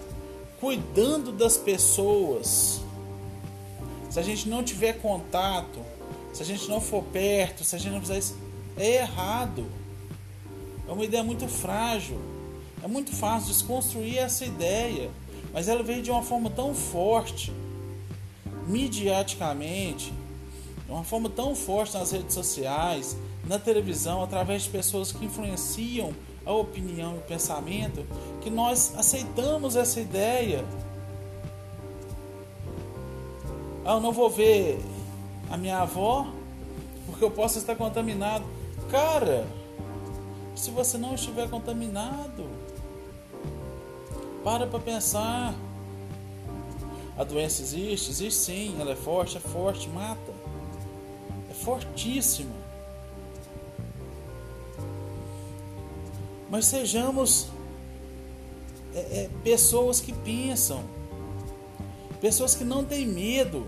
cuidando 0.60 1.32
das 1.32 1.56
pessoas. 1.56 2.80
Se 4.10 4.20
a 4.20 4.22
gente 4.22 4.48
não 4.48 4.62
tiver 4.62 4.94
contato, 5.00 5.80
se 6.34 6.42
a 6.42 6.44
gente 6.44 6.68
não 6.68 6.80
for 6.80 7.04
perto, 7.04 7.62
se 7.62 7.76
a 7.76 7.78
gente 7.78 7.92
não 7.92 8.00
fizer 8.00 8.18
isso, 8.18 8.36
é 8.76 8.96
errado. 8.96 9.64
É 10.88 10.90
uma 10.90 11.04
ideia 11.04 11.22
muito 11.22 11.46
frágil. 11.46 12.18
É 12.82 12.88
muito 12.88 13.12
fácil 13.12 13.48
desconstruir 13.52 14.18
essa 14.18 14.44
ideia. 14.44 15.10
Mas 15.52 15.68
ela 15.68 15.84
veio 15.84 16.02
de 16.02 16.10
uma 16.10 16.24
forma 16.24 16.50
tão 16.50 16.74
forte, 16.74 17.52
midiaticamente, 18.66 20.12
de 20.84 20.90
uma 20.90 21.04
forma 21.04 21.30
tão 21.30 21.54
forte 21.54 21.96
nas 21.96 22.10
redes 22.10 22.34
sociais, 22.34 23.16
na 23.46 23.56
televisão, 23.56 24.20
através 24.20 24.64
de 24.64 24.70
pessoas 24.70 25.12
que 25.12 25.24
influenciam 25.24 26.12
a 26.44 26.52
opinião 26.52 27.14
e 27.14 27.18
o 27.18 27.22
pensamento, 27.22 28.04
que 28.42 28.50
nós 28.50 28.92
aceitamos 28.96 29.76
essa 29.76 30.00
ideia. 30.00 30.64
Ah, 33.84 33.94
eu 33.94 34.00
não 34.00 34.12
vou 34.12 34.28
ver 34.28 34.80
a 35.50 35.56
minha 35.56 35.78
avó 35.78 36.26
porque 37.06 37.24
eu 37.24 37.30
posso 37.30 37.58
estar 37.58 37.76
contaminado. 37.76 38.44
Cara, 38.90 39.46
se 40.54 40.70
você 40.70 40.96
não 40.96 41.14
estiver 41.14 41.48
contaminado, 41.48 42.48
para 44.44 44.66
para 44.66 44.78
pensar. 44.78 45.54
A 47.16 47.22
doença 47.22 47.62
existe? 47.62 48.10
Existe 48.10 48.40
sim, 48.40 48.76
ela 48.80 48.92
é 48.92 48.96
forte, 48.96 49.36
é 49.36 49.40
forte, 49.40 49.88
mata. 49.88 50.32
É 51.50 51.54
fortíssima. 51.54 52.54
Mas 56.50 56.66
sejamos 56.66 57.48
é, 58.94 58.98
é, 58.98 59.30
pessoas 59.42 60.00
que 60.00 60.12
pensam, 60.12 60.82
pessoas 62.20 62.54
que 62.54 62.64
não 62.64 62.84
têm 62.84 63.06
medo 63.06 63.66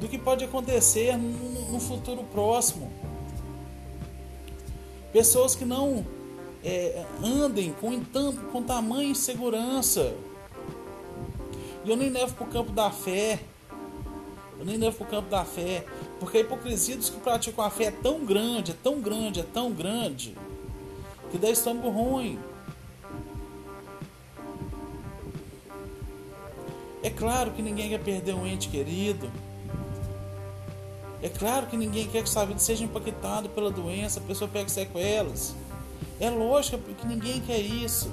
do 0.00 0.08
que 0.08 0.18
pode 0.18 0.44
acontecer 0.44 1.16
no, 1.16 1.80
futuro 1.80 2.22
próximo. 2.24 2.90
Pessoas 5.12 5.54
que 5.54 5.64
não 5.64 6.06
é, 6.62 7.04
andem 7.22 7.72
com, 7.72 8.00
com 8.52 8.62
tamanha 8.62 9.10
insegurança. 9.10 10.14
E 11.84 11.90
eu 11.90 11.96
nem 11.96 12.10
levo 12.10 12.34
para 12.34 12.44
o 12.44 12.48
campo 12.48 12.72
da 12.72 12.90
fé. 12.90 13.40
Eu 14.58 14.64
nem 14.64 14.76
levo 14.76 14.96
para 14.98 15.06
o 15.06 15.10
campo 15.10 15.30
da 15.30 15.44
fé. 15.44 15.84
Porque 16.20 16.38
a 16.38 16.40
hipocrisia 16.40 16.96
dos 16.96 17.10
que 17.10 17.18
praticam 17.20 17.64
a 17.64 17.70
fé 17.70 17.84
é 17.84 17.90
tão 17.90 18.24
grande, 18.24 18.72
é 18.72 18.74
tão 18.82 19.00
grande, 19.00 19.40
é 19.40 19.44
tão 19.44 19.72
grande, 19.72 20.36
que 21.30 21.38
dá 21.38 21.48
estômago 21.48 21.88
ruim. 21.90 22.38
É 27.02 27.10
claro 27.10 27.52
que 27.52 27.62
ninguém 27.62 27.90
quer 27.90 28.00
perder 28.00 28.34
um 28.34 28.46
ente 28.46 28.68
querido. 28.68 29.30
É 31.20 31.28
claro 31.28 31.66
que 31.66 31.76
ninguém 31.76 32.06
quer 32.06 32.22
que 32.22 32.28
sua 32.28 32.44
vida 32.44 32.60
seja 32.60 32.84
impactada 32.84 33.48
pela 33.48 33.70
doença, 33.70 34.20
a 34.20 34.22
pessoa 34.22 34.48
pegue 34.48 34.70
sequelas. 34.70 35.54
É 36.20 36.30
lógico 36.30 36.78
que 36.78 37.06
ninguém 37.06 37.40
quer 37.40 37.58
isso. 37.58 38.10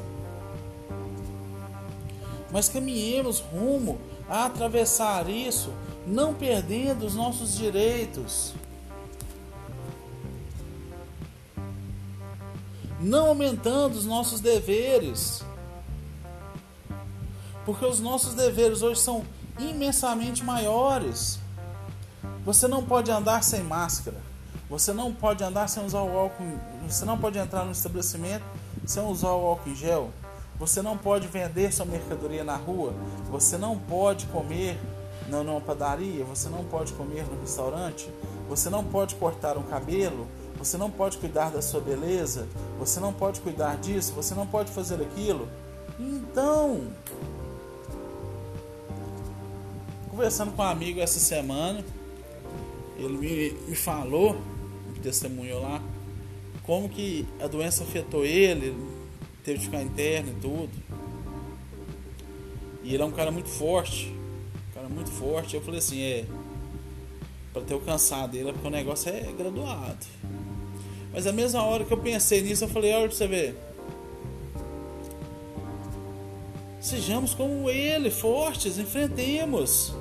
Mas 2.51 2.67
caminhemos 2.69 3.39
rumo 3.39 3.99
a 4.29 4.45
atravessar 4.45 5.29
isso, 5.29 5.71
não 6.07 6.33
perdendo 6.33 7.05
os 7.05 7.13
nossos 7.13 7.55
direitos. 7.55 8.53
Não 12.99 13.27
aumentando 13.27 13.95
os 13.95 14.05
nossos 14.05 14.39
deveres. 14.39 15.43
Porque 17.65 17.85
os 17.85 17.99
nossos 17.99 18.33
deveres 18.33 18.81
hoje 18.81 18.99
são 18.99 19.23
imensamente 19.59 20.43
maiores. 20.43 21.39
Você 22.45 22.67
não 22.67 22.83
pode 22.83 23.09
andar 23.09 23.43
sem 23.43 23.63
máscara. 23.63 24.17
Você 24.69 24.93
não 24.93 25.11
pode 25.11 25.43
andar 25.43 25.67
sem 25.67 25.83
usar 25.83 26.01
o 26.01 26.15
álcool. 26.15 26.59
Você 26.87 27.03
não 27.03 27.17
pode 27.17 27.39
entrar 27.39 27.65
no 27.65 27.71
estabelecimento 27.71 28.43
sem 28.85 29.03
usar 29.03 29.31
o 29.31 29.47
álcool 29.47 29.69
em 29.69 29.75
gel. 29.75 30.11
Você 30.59 30.81
não 30.81 30.95
pode 30.95 31.27
vender 31.27 31.73
sua 31.73 31.87
mercadoria 31.87 32.43
na 32.43 32.55
rua. 32.55 32.93
Você 33.31 33.57
não 33.57 33.77
pode 33.77 34.27
comer 34.27 34.79
numa 35.27 35.59
padaria. 35.59 36.23
Você 36.25 36.47
não 36.47 36.63
pode 36.63 36.93
comer 36.93 37.25
no 37.25 37.41
restaurante. 37.41 38.07
Você 38.47 38.69
não 38.69 38.83
pode 38.83 39.15
cortar 39.15 39.57
um 39.57 39.63
cabelo. 39.63 40.27
Você 40.59 40.77
não 40.77 40.91
pode 40.91 41.17
cuidar 41.17 41.49
da 41.49 41.63
sua 41.63 41.81
beleza. 41.81 42.47
Você 42.77 42.99
não 42.99 43.11
pode 43.11 43.41
cuidar 43.41 43.75
disso. 43.77 44.13
Você 44.13 44.35
não 44.35 44.45
pode 44.45 44.71
fazer 44.71 45.01
aquilo. 45.01 45.47
Então, 45.99 46.87
conversando 50.11 50.51
com 50.51 50.61
um 50.61 50.65
amigo 50.65 50.99
essa 50.99 51.19
semana, 51.19 51.83
ele 52.97 53.17
me, 53.17 53.51
me 53.67 53.75
falou, 53.75 54.39
me 54.93 54.99
testemunhou 54.99 55.61
lá, 55.61 55.81
como 56.63 56.89
que 56.89 57.25
a 57.39 57.47
doença 57.47 57.83
afetou 57.83 58.25
ele, 58.25 58.75
teve 59.43 59.59
que 59.59 59.65
ficar 59.65 59.81
interno 59.83 60.31
e 60.31 60.41
tudo. 60.41 60.69
E 62.83 62.93
ele 62.93 63.03
é 63.03 63.05
um 63.05 63.11
cara 63.11 63.31
muito 63.31 63.49
forte, 63.49 64.13
um 64.69 64.73
cara 64.73 64.87
muito 64.87 65.11
forte. 65.11 65.55
Eu 65.55 65.61
falei 65.61 65.79
assim, 65.79 66.01
é, 66.01 66.25
para 67.53 67.63
ter 67.63 67.73
alcançado 67.73 68.35
ele, 68.35 68.51
porque 68.51 68.67
o 68.67 68.71
negócio 68.71 69.09
é 69.09 69.31
graduado. 69.37 70.05
Mas 71.13 71.25
a 71.25 71.31
mesma 71.31 71.63
hora 71.63 71.85
que 71.85 71.93
eu 71.93 71.97
pensei 71.97 72.41
nisso, 72.41 72.65
eu 72.65 72.67
falei, 72.67 72.93
olha 72.93 73.07
pra 73.07 73.15
você 73.15 73.27
ver. 73.27 73.55
Sejamos 76.81 77.33
como 77.33 77.69
ele, 77.69 78.11
fortes, 78.11 78.77
enfrentemos. 78.77 79.93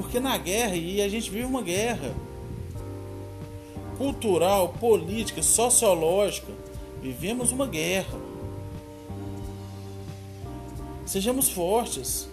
Porque 0.00 0.20
na 0.20 0.38
guerra, 0.38 0.76
e 0.76 1.02
a 1.02 1.08
gente 1.08 1.28
vive 1.28 1.44
uma 1.44 1.60
guerra 1.60 2.14
cultural, 3.96 4.68
política, 4.68 5.42
sociológica, 5.42 6.52
vivemos 7.02 7.50
uma 7.50 7.66
guerra. 7.66 8.16
Sejamos 11.04 11.50
fortes. 11.50 12.28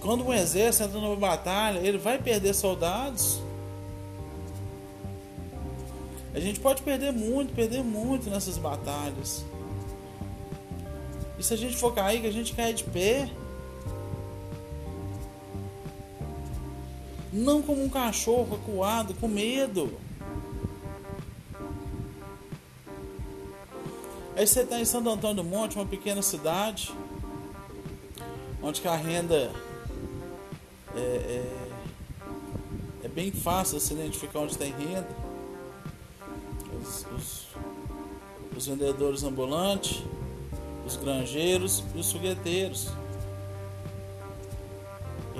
Quando 0.00 0.26
um 0.26 0.32
exército 0.32 0.88
entra 0.88 1.00
numa 1.00 1.14
batalha, 1.14 1.78
ele 1.78 1.98
vai 1.98 2.18
perder 2.18 2.52
soldados. 2.52 3.40
A 6.34 6.40
gente 6.40 6.58
pode 6.58 6.82
perder 6.82 7.12
muito, 7.12 7.54
perder 7.54 7.84
muito 7.84 8.28
nessas 8.28 8.58
batalhas. 8.58 9.44
E 11.38 11.44
se 11.44 11.54
a 11.54 11.56
gente 11.56 11.76
for 11.76 11.94
cair, 11.94 12.20
que 12.20 12.26
a 12.26 12.32
gente 12.32 12.52
caia 12.54 12.74
de 12.74 12.82
pé. 12.82 13.30
Não 17.32 17.62
como 17.62 17.82
um 17.82 17.88
cachorro 17.88 18.56
acuado, 18.56 19.14
com 19.14 19.26
medo. 19.26 19.98
Aí 24.36 24.46
você 24.46 24.60
está 24.60 24.78
em 24.80 24.84
Santo 24.84 25.08
Antônio 25.08 25.36
do 25.36 25.44
Monte, 25.44 25.76
uma 25.76 25.86
pequena 25.86 26.22
cidade, 26.22 26.92
onde 28.62 28.86
a 28.86 28.96
renda 28.96 29.50
é, 30.94 31.00
é, 31.00 31.44
é 33.04 33.08
bem 33.08 33.30
fácil 33.30 33.78
se 33.80 33.92
identificar 33.94 34.40
onde 34.40 34.56
tem 34.56 34.72
renda. 34.72 35.08
Os, 36.80 37.06
os, 37.16 37.46
os 38.56 38.66
vendedores 38.66 39.22
ambulantes, 39.22 40.02
os 40.86 40.96
granjeiros 40.96 41.82
e 41.94 41.98
os 41.98 42.10
fogueteiros. 42.10 42.88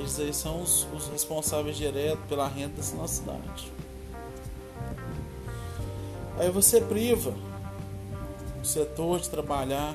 Eles 0.02 0.18
aí 0.18 0.34
são 0.34 0.60
os, 0.60 0.84
os 0.92 1.06
responsáveis 1.06 1.76
diretos 1.76 2.24
pela 2.28 2.48
renda 2.48 2.74
dessa 2.74 2.96
nossa 2.96 3.20
cidade. 3.20 3.72
Aí 6.36 6.50
você 6.50 6.80
priva 6.80 7.32
o 8.60 8.64
setor 8.64 9.20
de 9.20 9.30
trabalhar, 9.30 9.94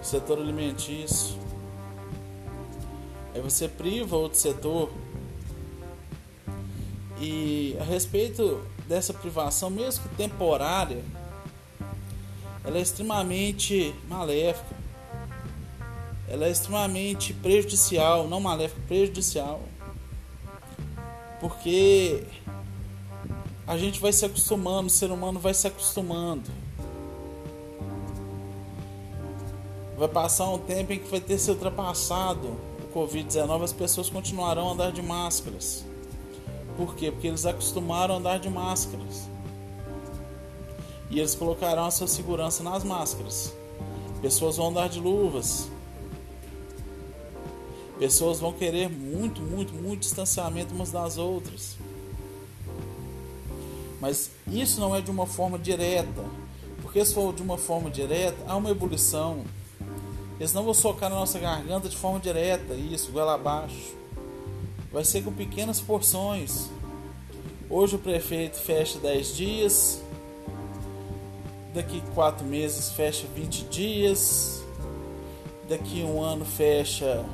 o 0.00 0.04
setor 0.04 0.38
alimentício. 0.38 1.36
Aí 3.34 3.40
você 3.40 3.66
priva 3.66 4.14
outro 4.14 4.38
setor. 4.38 4.88
E 7.20 7.76
a 7.80 7.84
respeito 7.84 8.64
dessa 8.86 9.12
privação, 9.12 9.68
mesmo 9.68 10.08
que 10.08 10.14
temporária, 10.14 11.02
ela 12.64 12.78
é 12.78 12.80
extremamente 12.80 13.92
maléfica 14.08 14.81
ela 16.32 16.46
é 16.46 16.50
extremamente 16.50 17.34
prejudicial, 17.34 18.26
não 18.26 18.40
maléfica, 18.40 18.80
prejudicial. 18.88 19.60
Porque 21.38 22.24
a 23.66 23.76
gente 23.76 24.00
vai 24.00 24.14
se 24.14 24.24
acostumando, 24.24 24.86
o 24.86 24.90
ser 24.90 25.10
humano 25.10 25.38
vai 25.38 25.52
se 25.52 25.66
acostumando. 25.66 26.50
Vai 29.98 30.08
passar 30.08 30.48
um 30.48 30.56
tempo 30.56 30.94
em 30.94 31.00
que 31.00 31.10
vai 31.10 31.20
ter 31.20 31.36
se 31.36 31.50
ultrapassado 31.50 32.56
o 32.80 32.94
Covid-19, 32.94 33.64
as 33.64 33.72
pessoas 33.74 34.08
continuarão 34.08 34.70
a 34.70 34.72
andar 34.72 34.90
de 34.90 35.02
máscaras. 35.02 35.84
Por 36.78 36.94
quê? 36.94 37.10
Porque 37.10 37.26
eles 37.26 37.44
acostumaram 37.44 38.14
a 38.14 38.16
andar 38.16 38.38
de 38.38 38.48
máscaras. 38.48 39.28
E 41.10 41.18
eles 41.18 41.34
colocarão 41.34 41.84
a 41.84 41.90
sua 41.90 42.06
segurança 42.06 42.62
nas 42.62 42.82
máscaras. 42.82 43.52
Pessoas 44.22 44.56
vão 44.56 44.68
andar 44.68 44.88
de 44.88 44.98
luvas. 44.98 45.68
Pessoas 48.02 48.40
vão 48.40 48.52
querer 48.52 48.90
muito, 48.90 49.40
muito, 49.40 49.72
muito 49.72 50.00
distanciamento 50.00 50.74
umas 50.74 50.90
das 50.90 51.18
outras. 51.18 51.76
Mas 54.00 54.28
isso 54.48 54.80
não 54.80 54.92
é 54.96 55.00
de 55.00 55.08
uma 55.08 55.24
forma 55.24 55.56
direta, 55.56 56.24
Porque 56.80 57.04
se 57.04 57.14
for 57.14 57.32
de 57.32 57.40
uma 57.42 57.56
forma 57.56 57.88
direta, 57.88 58.38
há 58.48 58.56
uma 58.56 58.70
ebulição. 58.70 59.44
Eles 60.40 60.52
não 60.52 60.64
vão 60.64 60.74
socar 60.74 61.08
na 61.10 61.14
nossa 61.14 61.38
garganta 61.38 61.88
de 61.88 61.96
forma 61.96 62.18
direta, 62.18 62.74
isso, 62.74 63.12
goela 63.12 63.34
abaixo. 63.34 63.94
Vai 64.92 65.04
ser 65.04 65.22
com 65.22 65.32
pequenas 65.32 65.80
porções. 65.80 66.70
Hoje 67.70 67.94
o 67.94 68.00
prefeito 68.00 68.58
fecha 68.58 68.98
10 68.98 69.36
dias, 69.36 70.02
daqui 71.72 72.02
4 72.16 72.44
meses 72.44 72.90
fecha 72.90 73.28
20 73.32 73.62
dias, 73.66 74.64
daqui 75.68 76.02
um 76.02 76.20
ano 76.20 76.44
fecha 76.44 77.24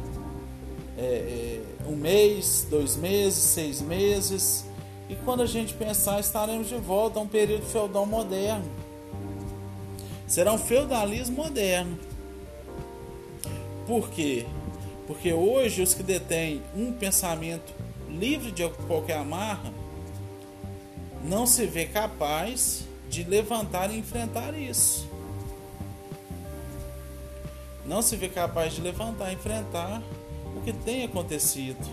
é, 0.98 1.00
é, 1.00 1.88
um 1.88 1.94
mês, 1.94 2.66
dois 2.68 2.96
meses, 2.96 3.38
seis 3.38 3.80
meses. 3.80 4.66
E 5.08 5.14
quando 5.14 5.42
a 5.42 5.46
gente 5.46 5.72
pensar, 5.74 6.18
estaremos 6.18 6.68
de 6.68 6.76
volta 6.76 7.20
a 7.20 7.22
um 7.22 7.28
período 7.28 7.64
feudal 7.64 8.04
moderno. 8.04 8.68
Será 10.26 10.52
um 10.52 10.58
feudalismo 10.58 11.36
moderno. 11.36 11.98
Por 13.86 14.10
quê? 14.10 14.44
Porque 15.06 15.32
hoje 15.32 15.80
os 15.80 15.94
que 15.94 16.02
detêm 16.02 16.60
um 16.76 16.92
pensamento 16.92 17.72
livre 18.10 18.50
de 18.50 18.68
qualquer 18.86 19.16
amarra 19.16 19.72
não 21.24 21.46
se 21.46 21.64
vê 21.64 21.86
capaz 21.86 22.84
de 23.08 23.24
levantar 23.24 23.90
e 23.90 23.98
enfrentar 23.98 24.54
isso. 24.54 25.08
Não 27.86 28.02
se 28.02 28.16
vê 28.16 28.28
capaz 28.28 28.74
de 28.74 28.82
levantar 28.82 29.30
e 29.30 29.34
enfrentar 29.34 30.02
o 30.56 30.60
que 30.62 30.72
tem 30.72 31.04
acontecido. 31.04 31.84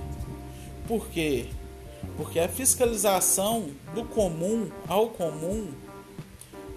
Por 0.88 1.08
quê? 1.08 1.48
Porque 2.18 2.39
a 2.39 2.48
fiscalização 2.48 3.70
do 3.94 4.06
comum 4.06 4.70
ao 4.88 5.10
comum 5.10 5.72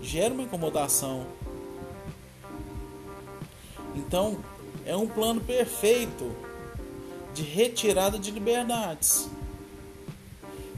gera 0.00 0.32
uma 0.32 0.42
incomodação. 0.42 1.26
Então, 3.94 4.38
é 4.86 4.96
um 4.96 5.06
plano 5.06 5.40
perfeito 5.40 6.32
de 7.34 7.42
retirada 7.42 8.18
de 8.18 8.30
liberdades. 8.30 9.28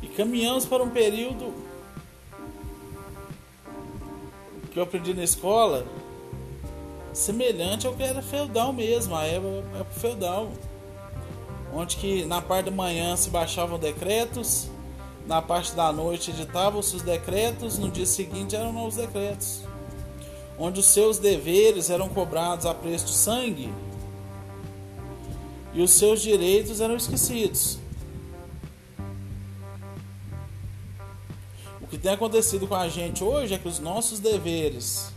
E 0.03 0.09
caminhamos 0.09 0.67
para 0.67 0.83
um 0.83 0.91
período 0.91 1.53
que 4.73 4.79
eu 4.79 4.83
aprendi 4.83 5.13
na 5.15 5.25
escola 5.25 5.87
semelhante 7.13 7.87
ao 7.87 7.95
que 7.95 8.03
era 8.03 8.23
feudal 8.23 8.73
mesmo, 8.73 9.15
a 9.15 9.25
época 9.25 9.85
feudal. 9.93 10.51
Onde 11.73 11.97
que 11.97 12.25
na 12.25 12.43
parte 12.43 12.67
da 12.67 12.71
manhã 12.71 13.17
se 13.17 13.31
baixavam 13.31 13.79
decretos, 13.79 14.69
na 15.27 15.41
parte 15.41 15.73
da 15.75 15.93
noite 15.93 16.31
editavam-se 16.31 16.97
os 16.97 17.03
decretos, 17.03 17.79
no 17.79 17.91
dia 17.91 18.07
seguinte 18.07 18.57
eram 18.57 18.73
novos 18.73 18.97
decretos. 18.97 19.63
Onde 20.59 20.81
os 20.81 20.87
seus 20.87 21.19
deveres 21.19 21.89
eram 21.89 22.09
cobrados 22.09 22.67
a 22.67 22.75
preço 22.75 23.07
de 23.07 23.13
sangue 23.13 23.73
e 25.73 25.81
os 25.81 25.93
seus 25.93 26.21
direitos 26.21 26.81
eram 26.81 26.97
esquecidos. 26.97 27.79
O 31.81 31.87
que 31.87 31.97
tem 31.97 32.13
acontecido 32.13 32.67
com 32.67 32.75
a 32.75 32.89
gente 32.89 33.23
hoje 33.23 33.55
é 33.55 33.59
que 33.59 33.69
os 33.69 33.79
nossos 33.79 34.19
deveres 34.19 35.13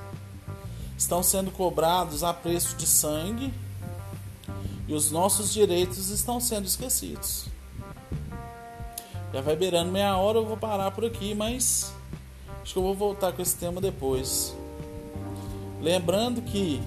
estão 0.98 1.22
sendo 1.24 1.52
cobrados 1.52 2.24
a 2.24 2.34
preço 2.34 2.76
de 2.76 2.86
sangue 2.86 3.54
e 4.88 4.94
os 4.94 5.12
nossos 5.12 5.54
direitos 5.54 6.10
estão 6.10 6.40
sendo 6.40 6.66
esquecidos. 6.66 7.46
Já 9.34 9.42
vai 9.42 9.56
beirando 9.56 9.92
meia 9.92 10.16
hora, 10.18 10.38
eu 10.38 10.46
vou 10.46 10.58
parar 10.58 10.92
por 10.92 11.06
aqui, 11.06 11.34
mas 11.34 11.92
acho 12.62 12.74
que 12.74 12.80
eu 12.80 12.84
vou 12.84 12.94
voltar 12.94 13.32
com 13.34 13.42
esse 13.42 13.56
tema 13.56 13.82
depois. 13.82 14.56
Lembrando 15.82 16.42
que 16.42 16.82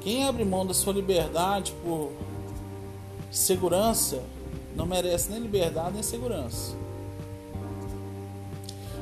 quem 0.00 0.26
abre 0.26 0.44
mão 0.44 0.66
da 0.66 0.74
sua 0.74 0.92
liberdade 0.92 1.72
por 1.82 2.12
segurança 3.30 4.22
não 4.74 4.86
merece 4.86 5.30
nem 5.30 5.40
liberdade 5.40 5.92
nem 5.94 6.02
segurança. 6.02 6.74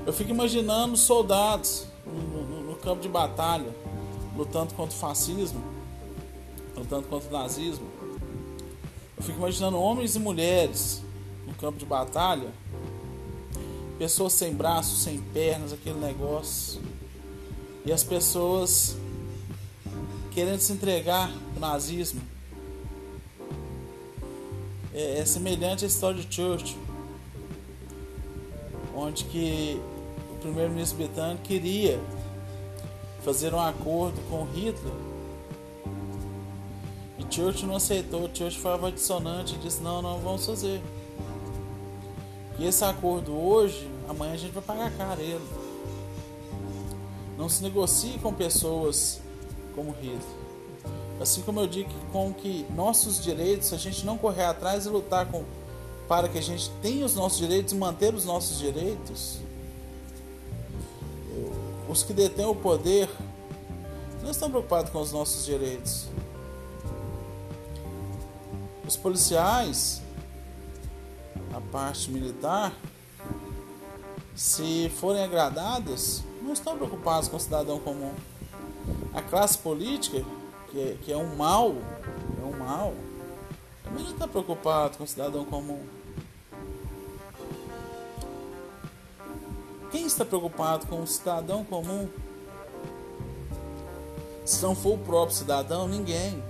Eu 0.07 0.13
fico 0.13 0.31
imaginando 0.31 0.97
soldados 0.97 1.87
no, 2.07 2.45
no, 2.45 2.63
no 2.71 2.77
campo 2.77 3.01
de 3.01 3.09
batalha 3.09 3.75
lutando 4.37 4.75
contra 4.75 4.95
o 4.95 4.99
fascismo, 4.99 5.74
lutando 6.77 7.07
contra 7.09 7.29
o 7.29 7.33
nazismo. 7.33 7.87
Eu 9.17 9.23
fico 9.23 9.39
imaginando 9.39 9.79
homens 9.79 10.17
e 10.17 10.19
mulheres 10.19 11.03
no 11.47 11.55
campo 11.55 11.79
de 11.79 11.85
batalha, 11.85 12.51
pessoas 13.99 14.33
sem 14.33 14.53
braços, 14.53 15.03
sem 15.03 15.21
pernas, 15.21 15.73
aquele 15.73 15.99
negócio, 15.99 16.81
e 17.85 17.93
as 17.93 18.03
pessoas 18.03 18.97
querendo 20.33 20.59
se 20.59 20.73
entregar 20.73 21.31
ao 21.55 21.61
nazismo. 21.61 22.21
É, 24.93 25.21
é 25.21 25.25
semelhante 25.25 25.85
à 25.85 25.89
história 25.89 26.21
de 26.23 26.35
Churchill, 26.35 26.79
onde 28.95 29.25
que 29.25 29.81
o 30.33 30.39
primeiro-ministro 30.39 30.99
britânico 30.99 31.43
queria 31.43 32.01
fazer 33.25 33.55
um 33.55 33.61
acordo 33.61 34.21
com 34.29 34.45
Hitler 34.45 35.14
e 37.19 37.23
Churchill 37.23 37.69
não 37.69 37.77
aceitou. 37.77 38.29
Churchill 38.33 38.61
foi 38.61 38.73
a 38.73 38.91
dissonante 38.91 39.55
e 39.55 39.59
disse: 39.59 39.81
Não, 39.83 40.03
não 40.03 40.19
vamos 40.21 40.45
fazer. 40.47 40.83
E 42.59 42.67
esse 42.67 42.85
acordo 42.85 43.33
hoje, 43.33 43.91
amanhã 44.09 44.35
a 44.35 44.37
gente 44.37 44.53
vai 44.53 44.63
pagar 44.63 44.91
caro 44.97 45.21
ele. 45.21 45.45
Não 47.37 47.49
se 47.49 47.63
negocie 47.63 48.19
com 48.19 48.33
pessoas 48.33 49.21
como 49.75 49.91
Hitler. 49.93 50.21
Assim 51.21 51.43
como 51.43 51.61
eu 51.61 51.67
digo 51.67 51.91
com 52.13 52.33
que 52.33 52.67
nossos 52.75 53.23
direitos, 53.23 53.69
se 53.69 53.75
a 53.75 53.79
gente 53.79 54.05
não 54.05 54.19
correr 54.19 54.45
atrás 54.45 54.87
e 54.87 54.89
lutar 54.89 55.27
com, 55.27 55.45
para 56.09 56.29
que 56.29 56.39
a 56.39 56.43
gente 56.43 56.71
tenha 56.83 57.05
os 57.05 57.15
nossos 57.15 57.39
direitos 57.39 57.73
e 57.73 57.77
manter 57.77 58.15
os 58.15 58.25
nossos 58.25 58.59
direitos, 58.59 59.39
os 61.89 62.03
que 62.03 62.13
detêm 62.13 62.47
o 62.47 62.55
poder 62.55 63.09
não 64.23 64.31
estão 64.31 64.51
preocupados 64.51 64.91
com 64.91 65.01
os 65.01 65.13
nossos 65.13 65.45
direitos. 65.45 66.07
Os 68.87 68.97
policiais, 68.97 70.03
a 71.55 71.61
parte 71.61 72.11
militar, 72.11 72.73
se 74.35 74.91
forem 75.01 75.25
agradados, 75.25 76.23
não 76.43 76.53
estão 76.53 76.77
preocupados 76.77 77.29
com 77.29 77.37
o 77.37 77.41
cidadão 77.41 77.79
comum. 77.79 78.13
A 79.15 79.23
classe 79.23 79.57
política, 79.57 80.23
que 80.71 80.81
é, 80.81 80.97
que 81.03 81.13
é 81.13 81.17
um 81.17 81.35
mal, 81.35 81.75
é 82.41 82.45
um 82.45 82.59
mal, 82.59 82.93
também 83.83 84.05
não 84.05 84.13
está 84.13 84.29
preocupado 84.29 84.99
com 84.99 85.05
o 85.05 85.07
cidadão 85.07 85.45
comum. 85.45 85.83
Quem 89.91 90.05
está 90.05 90.25
preocupado 90.25 90.87
com 90.87 91.01
o 91.01 91.07
cidadão 91.07 91.65
comum? 91.65 92.09
Se 94.45 94.63
não 94.63 94.75
for 94.75 94.95
o 94.95 94.99
próprio 94.99 95.37
cidadão, 95.37 95.89
ninguém. 95.89 96.43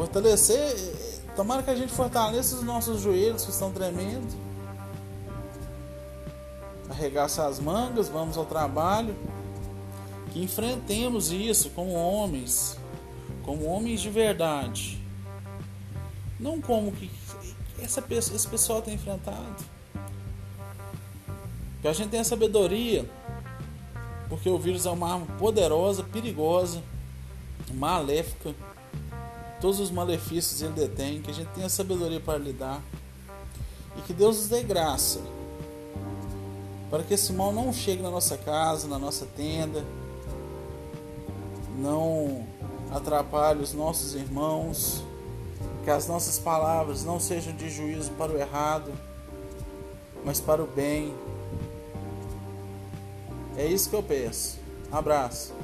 Fortalecer, 0.00 1.20
tomara 1.36 1.62
que 1.62 1.68
a 1.68 1.74
gente 1.74 1.92
fortaleça 1.92 2.56
os 2.56 2.62
nossos 2.62 3.02
joelhos 3.02 3.44
que 3.44 3.50
estão 3.50 3.70
tremendo. 3.70 4.34
Arregaça 6.88 7.46
as 7.46 7.60
mangas, 7.60 8.08
vamos 8.08 8.38
ao 8.38 8.46
trabalho. 8.46 9.14
Que 10.32 10.42
enfrentemos 10.42 11.30
isso 11.30 11.68
como 11.74 11.92
homens, 11.92 12.78
como 13.42 13.66
homens 13.66 14.00
de 14.00 14.08
verdade. 14.08 14.98
Não 16.38 16.62
como 16.62 16.92
que 16.92 17.10
essa 17.82 18.02
esse 18.08 18.48
pessoal 18.48 18.80
tem 18.80 18.94
enfrentado. 18.94 19.62
Que 21.82 21.88
a 21.88 21.92
gente 21.92 22.08
tenha 22.08 22.24
sabedoria, 22.24 23.04
porque 24.30 24.48
o 24.48 24.58
vírus 24.58 24.86
é 24.86 24.90
uma 24.90 25.12
arma 25.12 25.26
poderosa, 25.38 26.02
perigosa, 26.02 26.82
maléfica. 27.74 28.54
Todos 29.60 29.80
os 29.80 29.90
malefícios 29.90 30.62
ele 30.62 30.72
detém, 30.72 31.20
que 31.20 31.30
a 31.30 31.34
gente 31.34 31.48
tenha 31.48 31.68
sabedoria 31.68 32.20
para 32.20 32.38
lidar. 32.38 32.82
E 33.96 34.00
que 34.02 34.12
Deus 34.12 34.36
nos 34.36 34.48
dê 34.48 34.62
graça 34.62 35.20
para 36.90 37.04
que 37.04 37.14
esse 37.14 37.32
mal 37.32 37.52
não 37.52 37.72
chegue 37.72 38.02
na 38.02 38.10
nossa 38.10 38.36
casa, 38.36 38.88
na 38.88 38.98
nossa 38.98 39.24
tenda, 39.24 39.84
não 41.78 42.44
atrapalhe 42.90 43.62
os 43.62 43.72
nossos 43.72 44.14
irmãos, 44.16 45.04
que 45.84 45.90
as 45.90 46.08
nossas 46.08 46.38
palavras 46.38 47.04
não 47.04 47.20
sejam 47.20 47.54
de 47.54 47.70
juízo 47.70 48.10
para 48.12 48.32
o 48.32 48.38
errado, 48.38 48.92
mas 50.24 50.40
para 50.40 50.62
o 50.62 50.66
bem. 50.66 51.14
É 53.56 53.64
isso 53.66 53.88
que 53.88 53.94
eu 53.94 54.02
peço. 54.02 54.58
Abraço. 54.90 55.54